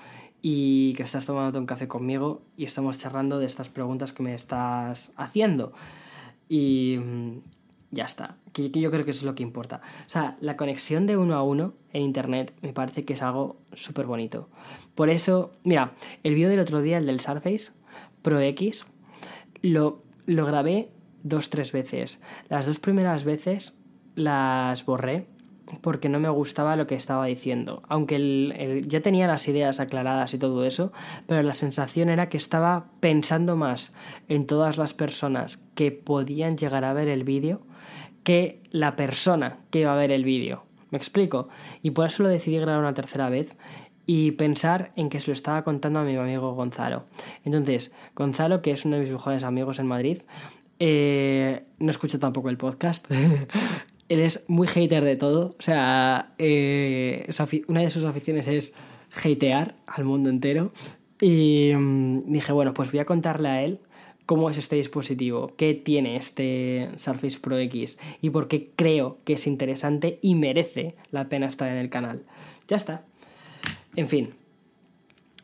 [0.43, 4.35] y que estás tomando un café conmigo y estamos charlando de estas preguntas que me
[4.35, 5.73] estás haciendo.
[6.49, 7.39] Y mm,
[7.91, 8.37] ya está.
[8.53, 9.83] Que, yo creo que eso es lo que importa.
[10.07, 13.61] O sea, la conexión de uno a uno en Internet me parece que es algo
[13.75, 14.49] súper bonito.
[14.95, 15.93] Por eso, mira,
[16.23, 17.73] el vídeo del otro día, el del Surface
[18.23, 18.87] Pro X,
[19.63, 20.89] lo, lo grabé
[21.23, 22.23] dos, tres veces.
[22.49, 23.81] Las dos primeras veces
[24.15, 25.27] las borré
[25.81, 27.83] porque no me gustaba lo que estaba diciendo.
[27.89, 30.93] Aunque ya tenía las ideas aclaradas y todo eso,
[31.27, 33.93] pero la sensación era que estaba pensando más
[34.29, 37.63] en todas las personas que podían llegar a ver el vídeo
[38.25, 40.65] que la persona que iba a ver el vídeo.
[40.91, 41.49] ¿Me explico?
[41.83, 43.57] Y por eso lo decidí grabar una tercera vez
[44.07, 47.05] y pensar en que se lo estaba contando a mi amigo Gonzalo.
[47.45, 50.23] Entonces, Gonzalo, que es uno de mis mejores amigos en Madrid,
[50.81, 53.07] Eh, no escucha tampoco el podcast.
[54.09, 55.55] Él es muy hater de todo.
[55.59, 57.31] O sea, eh,
[57.69, 58.75] una de sus aficiones es
[59.15, 60.73] hatear al mundo entero.
[61.21, 63.79] Y mm, dije, bueno, pues voy a contarle a él
[64.27, 69.33] cómo es este dispositivo, qué tiene este Surface Pro X y por qué creo que
[69.33, 72.23] es interesante y merece la pena estar en el canal.
[72.69, 73.05] Ya está.
[73.97, 74.35] En fin,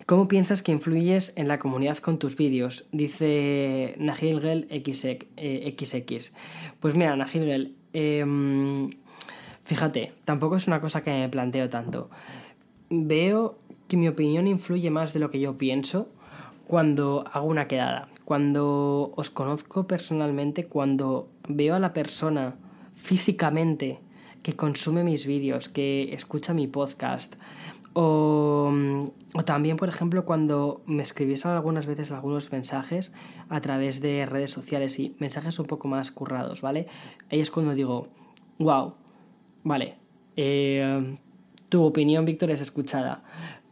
[0.07, 2.87] ¿Cómo piensas que influyes en la comunidad con tus vídeos?
[2.93, 5.05] Dice Nahilgel XX.
[5.37, 5.77] Eh,
[6.79, 8.91] pues mira, Nahilgel, em,
[9.65, 12.09] fíjate, tampoco es una cosa que me planteo tanto.
[12.89, 16.09] Veo que mi opinión influye más de lo que yo pienso
[16.69, 22.55] cuando hago una quedada, cuando os conozco personalmente, cuando veo a la persona
[22.95, 23.99] físicamente
[24.45, 27.35] que consume mis vídeos, que escucha mi podcast,
[27.99, 28.75] o,
[29.47, 33.15] también, por ejemplo, cuando me escribís algunas veces algunos mensajes
[33.49, 36.89] a través de redes sociales y mensajes un poco más currados, ¿vale?
[37.31, 38.09] Ahí es cuando digo,
[38.59, 38.97] wow,
[39.65, 39.97] vale,
[40.37, 41.17] eh,
[41.71, 43.23] tu opinión, Víctor, es escuchada.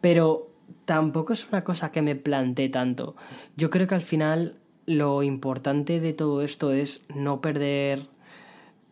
[0.00, 0.48] Pero
[0.86, 3.16] tampoco es una cosa que me plantee tanto.
[3.58, 4.56] Yo creo que al final
[4.86, 8.06] lo importante de todo esto es no perder.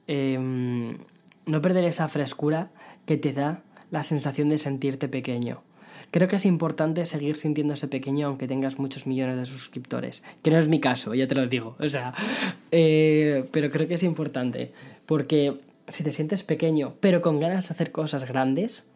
[0.07, 0.99] Em,
[1.47, 2.71] no perder esa frescura
[3.07, 3.63] que te da
[3.93, 5.63] la sensación de sentirte pequeño.
[6.11, 10.25] Creo que es importante seguir sintiéndose pequeño aunque tengas muchos millones de suscriptores.
[10.43, 11.77] Que no es mi caso, ya te lo digo.
[11.79, 12.13] O sea,
[12.71, 14.73] eh, pero creo que es importante.
[15.07, 18.87] Porque si te sientes pequeño, pero con ganas de hacer cosas grandes,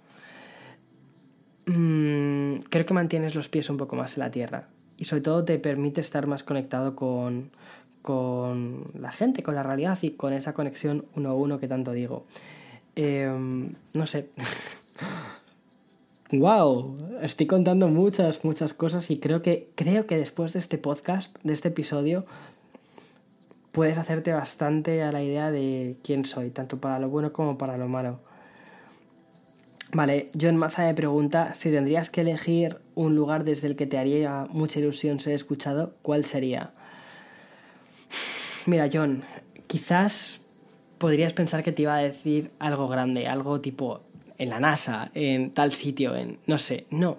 [1.67, 4.69] mmm, creo que mantienes los pies un poco más en la tierra.
[4.97, 7.51] Y sobre todo te permite estar más conectado con,
[8.01, 11.93] con la gente, con la realidad y con esa conexión uno a uno que tanto
[11.93, 12.25] digo.
[12.95, 14.29] Em, no sé.
[16.33, 21.37] Wow, estoy contando muchas, muchas cosas y creo que, creo que después de este podcast,
[21.45, 22.27] de este episodio,
[23.71, 27.77] puedes hacerte bastante a la idea de quién soy, tanto para lo bueno como para
[27.77, 28.19] lo malo.
[29.93, 33.99] Vale, John Maza me pregunta si tendrías que elegir un lugar desde el que te
[33.99, 36.71] haría mucha ilusión ser escuchado, ¿cuál sería?
[38.67, 39.23] Mira, John,
[39.69, 40.41] quizás
[40.99, 44.01] podrías pensar que te iba a decir algo grande, algo tipo
[44.39, 47.19] en la NASA, en tal sitio, en no sé, no.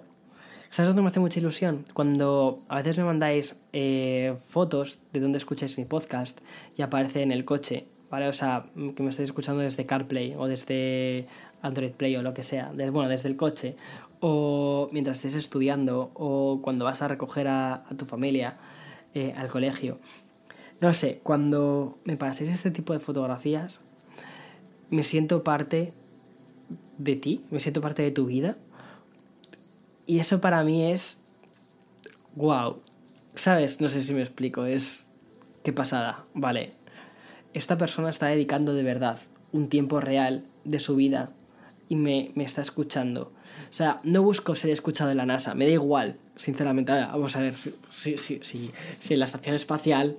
[0.70, 1.84] ¿Sabes dónde me hace mucha ilusión?
[1.94, 6.40] Cuando a veces me mandáis eh, fotos de dónde escucháis mi podcast
[6.76, 8.28] y aparece en el coche, ¿vale?
[8.28, 11.26] O sea, que me estáis escuchando desde CarPlay o desde
[11.62, 13.76] Android Play o lo que sea, bueno, desde el coche,
[14.20, 18.58] o mientras estés estudiando, o cuando vas a recoger a, tu familia
[19.14, 19.98] eh, al colegio.
[20.80, 23.80] No sé, cuando me paséis este tipo de fotografías,
[24.90, 25.92] me siento parte
[26.98, 28.56] de ti, me siento parte de tu vida.
[30.06, 31.22] Y eso para mí es.
[32.34, 32.78] ¡Wow!
[33.34, 33.80] ¿Sabes?
[33.80, 34.64] No sé si me explico.
[34.64, 35.08] Es.
[35.62, 36.24] ¡Qué pasada!
[36.34, 36.72] Vale.
[37.54, 39.18] Esta persona está dedicando de verdad
[39.52, 41.30] un tiempo real de su vida
[41.88, 43.32] y me, está escuchando.
[43.70, 46.92] O sea, no busco ser escuchado en la NASA, me da igual, sinceramente.
[46.92, 50.16] Vamos a ver, si, si, si, si en la estación espacial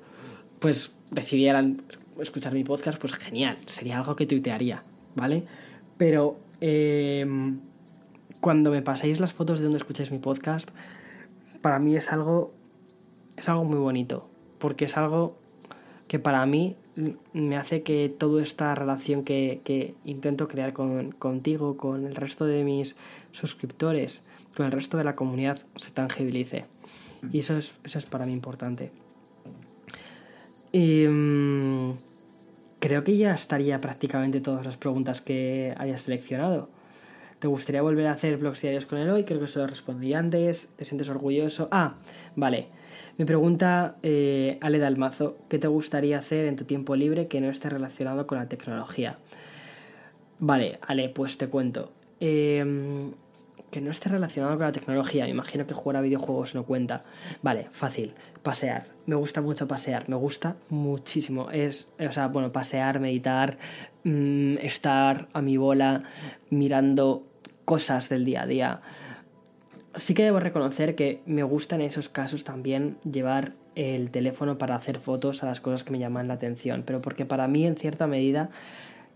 [0.59, 1.82] pues decidieran
[2.19, 4.84] escuchar mi podcast, pues genial, sería algo que tuitearía,
[5.15, 5.43] ¿vale?
[5.97, 7.60] Pero Em,
[8.39, 10.70] cuando me paséis las fotos de donde escucháis mi podcast,
[11.62, 12.53] para mí es algo,
[13.38, 14.30] es algo muy bonito,
[14.60, 15.38] porque es algo
[16.07, 16.76] que para mí
[17.34, 22.64] me hace que toda esta relación que, intento crear con, contigo, con el resto de
[22.64, 22.95] mis
[23.32, 26.66] suscriptores, con el resto de la comunidad, se tangibilice.
[27.32, 28.91] Y eso es, eso es para mí importante.
[30.72, 31.95] Y, em,
[32.80, 36.69] creo que ya estaría prácticamente todas las preguntas que hayas seleccionado.
[37.39, 39.23] ¿Te gustaría volver a hacer blogs diarios con el hoy?
[39.23, 40.73] Creo que se lo respondí antes.
[40.75, 41.69] ¿Te sientes orgulloso?
[41.71, 41.95] Ah,
[42.36, 42.67] vale.
[43.17, 47.49] Me pregunta eh, Ale Dalmazo, ¿qué te gustaría hacer en tu tiempo libre que no
[47.49, 49.17] esté relacionado con la tecnología?
[50.39, 51.91] Vale, Ale, pues te cuento.
[52.19, 53.11] Eh,
[53.72, 55.26] que no esté relacionado con la tecnología.
[55.26, 57.03] Me imagino que jugar a videojuegos no cuenta.
[57.41, 58.13] Vale, fácil.
[58.43, 58.88] Pasear.
[59.05, 60.09] Me gusta mucho pasear.
[60.09, 61.51] Me gusta muchísimo.
[61.51, 63.57] Es, o sea, bueno, pasear, meditar,
[64.03, 66.03] mm, estar a mi bola
[66.49, 67.24] mirando
[67.65, 68.82] cosas del día a día.
[69.95, 74.76] Sí que debo reconocer que me gusta en esos casos también llevar el teléfono para
[74.76, 77.76] hacer fotos a las cosas que me llaman la atención, pero porque para mí en
[77.76, 78.49] cierta medida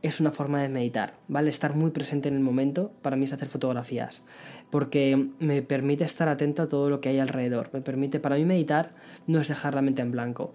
[0.04, 1.50] es una forma de meditar, ¿vale?
[1.50, 4.22] Estar muy presente en el momento para mí es hacer fotografías,
[4.70, 8.44] porque me permite estar atento a todo lo que hay alrededor, me permite, para mí
[8.44, 8.92] meditar
[9.28, 10.54] no es dejar la mente en blanco.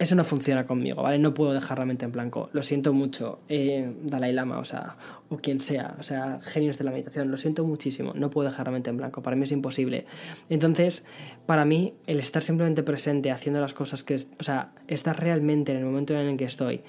[0.00, 1.18] Eso no funciona conmigo, ¿vale?
[1.18, 2.48] No puedo dejar la mente en blanco.
[2.54, 4.96] Lo siento mucho, eh, Dalai Lama, o sea,
[5.28, 8.14] o quien sea, o sea, genios de la meditación, lo siento muchísimo.
[8.14, 10.06] No puedo dejar la mente en blanco, para mí es imposible.
[10.48, 11.04] Entonces,
[11.44, 15.78] para mí, el estar simplemente presente, haciendo las cosas que, o sea, estar realmente en
[15.78, 16.80] el momento en el que estoy,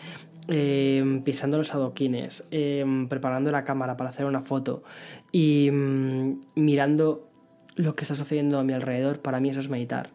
[0.47, 4.83] eh, pisando los adoquines, eh, preparando la cámara para hacer una foto
[5.33, 7.27] y mm, mirando
[7.75, 10.11] lo que está sucediendo a mi alrededor, para mí eso es meditar.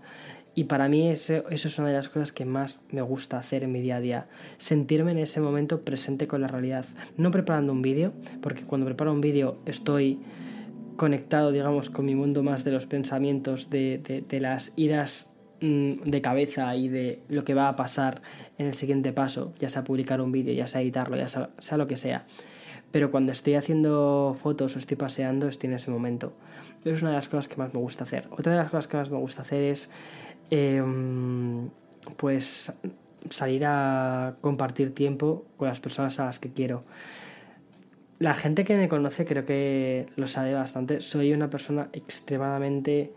[0.56, 3.62] Y para mí eso, eso, es una de las cosas que más me gusta hacer
[3.62, 4.26] en mi día a día.
[4.56, 6.86] Sentirme en ese momento presente con la realidad.
[7.18, 10.18] No preparando un vídeo, porque cuando preparo un vídeo estoy
[10.96, 15.30] conectado, digamos, con mi mundo más de los pensamientos, de, de, las idas
[15.60, 18.22] mm, de cabeza y de lo que va a pasar
[18.56, 21.86] en el siguiente paso, ya sea publicar un vídeo, ya sea editarlo, ya sea, lo
[21.86, 22.24] que sea.
[22.92, 26.32] Pero cuando estoy haciendo fotos o estoy paseando, estoy en ese momento.
[26.82, 28.26] Es una de las cosas que más me gusta hacer.
[28.30, 29.90] Otra de las cosas que más me gusta hacer es
[30.50, 30.82] eh,
[32.16, 32.72] pues
[33.30, 36.84] salir a compartir tiempo con las personas a las que quiero.
[38.18, 41.00] La gente que me conoce creo que lo sabe bastante.
[41.00, 43.12] Soy una persona extremadamente...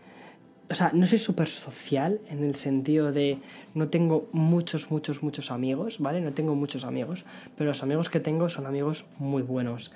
[0.68, 3.38] O sea, no soy súper social en el sentido de
[3.74, 6.20] no tengo muchos, muchos, muchos amigos, ¿vale?
[6.20, 7.24] No tengo muchos amigos,
[7.56, 9.90] pero los amigos que tengo son amigos muy buenos.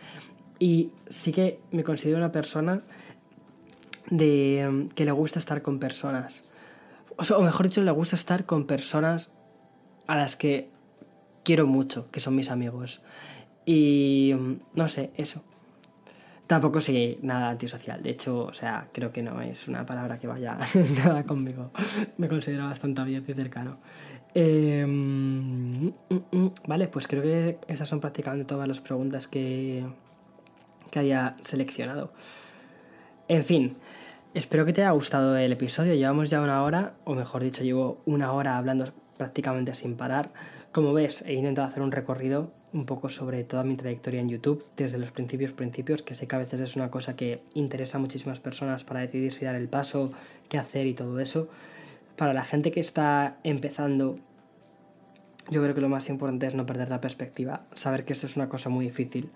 [0.59, 2.81] Y sí que me considero una persona
[4.11, 6.49] de que le gusta estar con personas
[7.17, 9.33] o, mejor dicho, le gusta estar con personas
[10.07, 10.71] a las que
[11.43, 13.01] quiero mucho, que son mis amigos.
[13.67, 14.35] Y
[14.75, 15.43] no sé, eso.
[16.47, 18.03] Tampoco soy nada antisocial.
[18.03, 20.59] De hecho, o sea, creo que no es una palabra que vaya
[21.05, 21.71] nada conmigo.
[22.19, 23.79] Me considero bastante abierto y cercano.
[24.35, 25.93] Em, mm,
[26.33, 29.85] mm, vale, pues creo que esas son prácticamente todas las preguntas que,
[30.91, 32.13] que haya seleccionado.
[33.29, 33.77] En fin,
[34.35, 35.95] Espero que te haya gustado el episodio.
[35.95, 40.31] Llevamos ya una hora, o mejor dicho, llevo una hora hablando prácticamente sin parar.
[40.73, 44.67] Como ves, he intentado hacer un recorrido un poco sobre toda mi trayectoria en YouTube,
[44.77, 48.01] desde los principios, principios, que sé que a veces es una cosa que interesa a
[48.01, 50.11] muchísimas personas para decidir si dar el paso,
[50.49, 51.49] qué hacer y todo eso.
[52.17, 54.19] Para la gente que está empezando
[55.51, 58.37] yo creo que lo más importante es no perder la perspectiva, saber que esto es
[58.37, 59.31] una cosa muy difícil,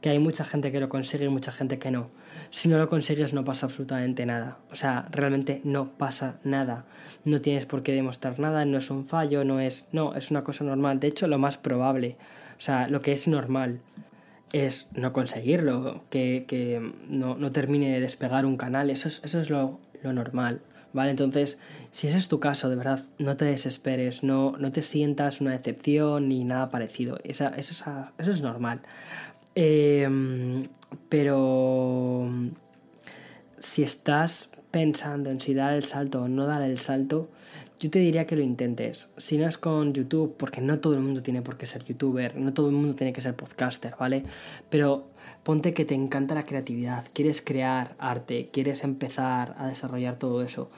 [0.00, 2.08] que hay mucha gente que lo consigue y mucha gente que no.
[2.50, 6.84] Si no lo consigues no pasa absolutamente nada, o sea, realmente no pasa nada.
[7.24, 9.86] No tienes por qué demostrar nada, no es un fallo, no es...
[9.92, 12.16] No, es una cosa normal, de hecho lo más probable,
[12.58, 13.80] o sea, lo que es normal
[14.52, 19.40] es no conseguirlo, que, que no, no, termine de despegar un canal, eso es, eso
[19.40, 20.60] es lo, lo normal.
[20.92, 21.10] ¿vale?
[21.10, 21.58] Entonces,
[21.92, 25.52] si ese es tu caso, de verdad, no te desesperes, no, no te sientas una
[25.52, 27.18] decepción ni nada parecido.
[27.22, 27.84] Esa, eso, es,
[28.18, 28.80] eso, es, normal.
[29.54, 30.08] Eh,
[31.08, 32.30] pero
[33.58, 37.28] si estás pensando en si dar el salto o no dar el salto,
[37.78, 39.10] yo te diría que lo intentes.
[39.16, 42.36] Si no es con YouTube, porque no todo el mundo tiene por qué ser youtuber,
[42.36, 44.22] no todo el mundo tiene que ser podcaster, ¿vale?
[44.70, 45.10] Pero
[45.42, 50.70] ponte que te encanta la creatividad, quieres crear arte, quieres empezar a desarrollar todo eso.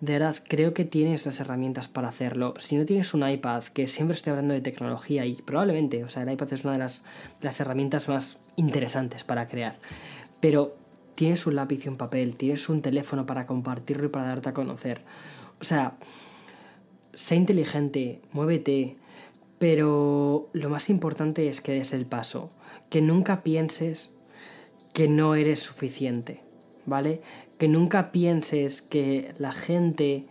[0.00, 2.54] De verdad, creo que tienes las herramientas para hacerlo.
[2.58, 6.22] Si no tienes un iPad, que siempre estoy hablando de tecnología y probablemente, o sea,
[6.22, 7.02] el iPad es una de las,
[7.40, 9.76] las herramientas más interesantes para crear.
[10.40, 10.76] Pero
[11.14, 14.54] tienes un lápiz y un papel, tienes un teléfono para compartirlo y para darte a
[14.54, 15.00] conocer.
[15.60, 15.96] O sea,
[17.14, 18.96] sé inteligente, muévete,
[19.58, 22.50] pero lo más importante es que des el paso
[22.90, 24.10] que nunca pienses
[24.92, 26.40] que no eres suficiente,
[26.84, 27.20] ¿vale?
[27.58, 30.26] Que nunca pienses que la gente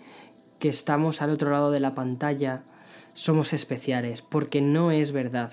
[0.59, 2.63] que estamos al otro lado de la pantalla
[3.13, 5.51] somos especiales, porque no es verdad.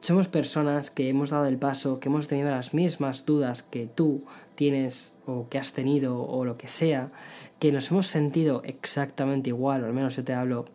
[0.00, 4.24] Somos personas que hemos dado el paso, que hemos tenido las mismas dudas que tú
[4.54, 7.10] tienes o que has tenido o lo que sea,
[7.58, 10.66] que nos hemos sentido exactamente igual, o al menos yo te hablo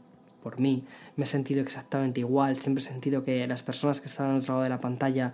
[0.42, 0.84] por mí,
[1.16, 4.56] me he sentido exactamente igual, siempre he sentido que las personas que estaban al otro
[4.56, 5.32] lado de la pantalla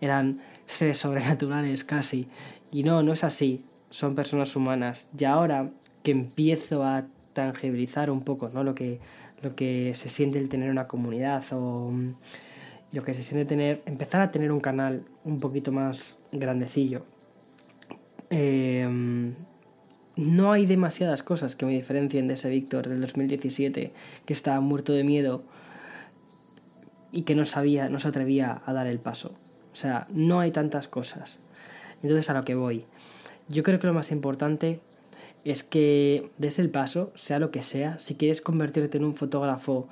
[0.00, 2.28] eran seres sobrenaturales casi,
[2.70, 5.08] y no, no es así, son personas humanas.
[5.16, 5.70] Y ahora
[6.02, 8.64] que empiezo a tangibilizar un poco ¿no?
[8.64, 8.98] lo, que,
[9.42, 11.92] lo que se siente el tener una comunidad o
[12.90, 17.04] lo que se siente tener, empezar a tener un canal un poquito más grandecillo.
[18.30, 18.88] Eh,
[20.16, 23.92] no hay demasiadas cosas que me diferencien de ese Víctor del 2017
[24.24, 25.42] que estaba muerto de miedo
[27.12, 29.32] y que no sabía, no se atrevía a dar el paso.
[29.72, 31.38] O sea, no hay tantas cosas.
[32.02, 32.84] Entonces a lo que voy.
[33.48, 34.80] Yo creo que lo más importante
[35.44, 37.98] es que des el paso, sea lo que sea.
[37.98, 39.88] Si quieres convertirte en un fotógrafo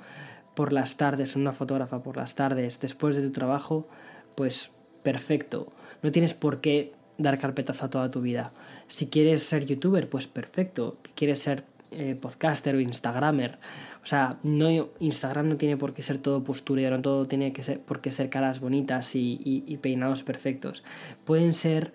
[0.55, 3.87] por las tardes, en una fotógrafa por las tardes, después de tu trabajo,
[4.35, 4.71] pues
[5.03, 5.71] perfecto.
[6.01, 8.51] No tienes por qué dar carpetazo a toda tu vida.
[8.87, 10.97] Si quieres ser youtuber, pues perfecto.
[11.15, 13.57] ¿Quieres ser eh, podcaster o instagramer.
[14.01, 17.63] O sea, no, Instagram no tiene por qué ser todo postureo, no todo tiene que
[17.63, 20.85] ser, por qué ser caras bonitas y, peinados perfectos.
[21.25, 21.91] Pueden ser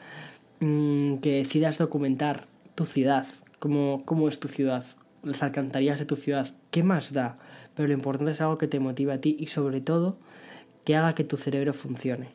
[0.60, 3.26] mm, que decidas documentar tu ciudad,
[3.58, 4.84] cómo, cómo es tu ciudad,
[5.22, 7.38] las alcantarillas de tu ciudad, ¿qué más da?
[7.74, 10.18] Pero lo importante es algo que te motive a ti y sobre todo
[10.84, 12.28] que haga que tu cerebro funcione.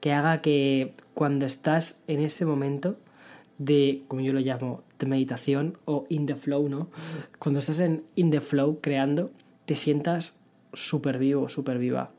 [0.00, 2.98] Que haga que cuando estás en ese momento
[3.58, 6.88] de, como yo lo llamo, de meditación o in the flow, ¿no?
[7.38, 9.30] Cuando estás en in the flow creando,
[9.64, 10.36] te sientas
[10.72, 12.10] súper vivo, súper viva.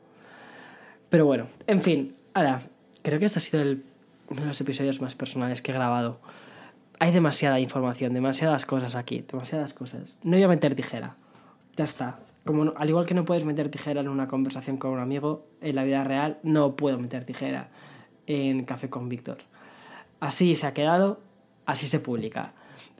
[1.08, 2.62] Pero bueno, en fin, ahora,
[3.02, 3.84] creo que este ha sido el,
[4.28, 6.20] uno de los episodios más personales que he grabado.
[6.98, 10.18] Hay demasiada información, demasiadas cosas aquí, demasiadas cosas.
[10.22, 11.16] No voy a meter tijera.
[11.76, 12.20] Ya está.
[12.44, 15.74] Como al igual que no puedes meter tijera en una conversación con un amigo, en
[15.74, 17.70] la vida real no puedo meter tijera
[18.26, 19.38] en Café con Víctor.
[20.20, 21.20] Así se ha quedado,
[21.66, 22.52] así se publica.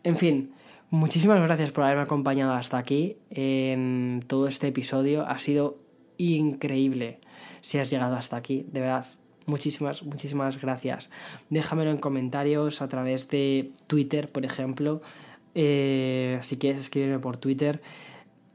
[0.02, 0.52] En fin,
[0.90, 5.26] muchísimas gracias por haberme acompañado hasta aquí en todo este episodio.
[5.26, 5.78] Ha sido
[6.18, 7.20] increíble
[7.60, 9.06] si has llegado hasta aquí, de verdad.
[9.46, 11.10] Muchísimas, muchísimas gracias.
[11.50, 15.02] Déjamelo en comentarios a través de Twitter, por ejemplo.
[15.54, 17.80] Eh, si quieres escribirme por Twitter.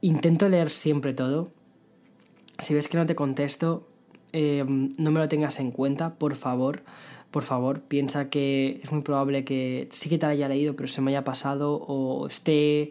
[0.00, 1.50] Intento leer siempre todo.
[2.58, 3.88] Si ves que no te contesto,
[4.32, 6.82] eh, no me lo tengas en cuenta, por favor
[7.32, 11.00] por favor, piensa que es muy probable que sí que te haya leído, pero se
[11.00, 12.90] me haya pasado o esté,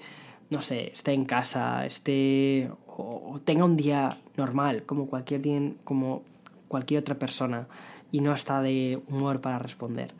[0.49, 5.41] no sé, esté en casa, esté o tenga un día normal, como cualquier
[5.84, 6.24] como
[6.68, 7.68] cualquier otra persona
[8.12, 10.14] y no está de humor para responder.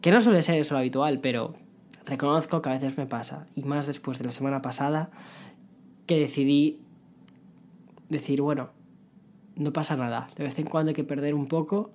[0.00, 1.54] Que no suele ser eso lo habitual, pero
[2.04, 5.10] reconozco que a veces me pasa, y más después de la semana pasada,
[6.06, 6.80] que decidí
[8.08, 8.70] decir, bueno,
[9.56, 11.90] no pasa nada, de vez en cuando hay que perder un poco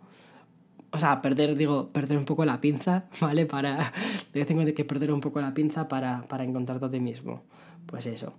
[0.91, 3.45] o sea, perder, digo, perder un poco la pinza, ¿vale?
[3.45, 3.93] Para,
[4.34, 6.91] de vez en cuando hay que perder un poco la pinza para, para encontrarte a
[6.91, 7.43] ti mismo.
[7.86, 8.34] Pues eso.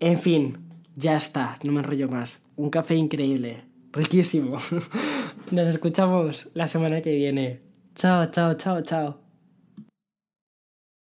[0.00, 0.58] En fin,
[0.96, 2.48] ya está, no me enrollo más.
[2.56, 4.58] Un café increíble, riquísimo.
[5.50, 7.62] Nos escuchamos la semana que viene.
[7.94, 9.27] Chao, chao, chao, chao.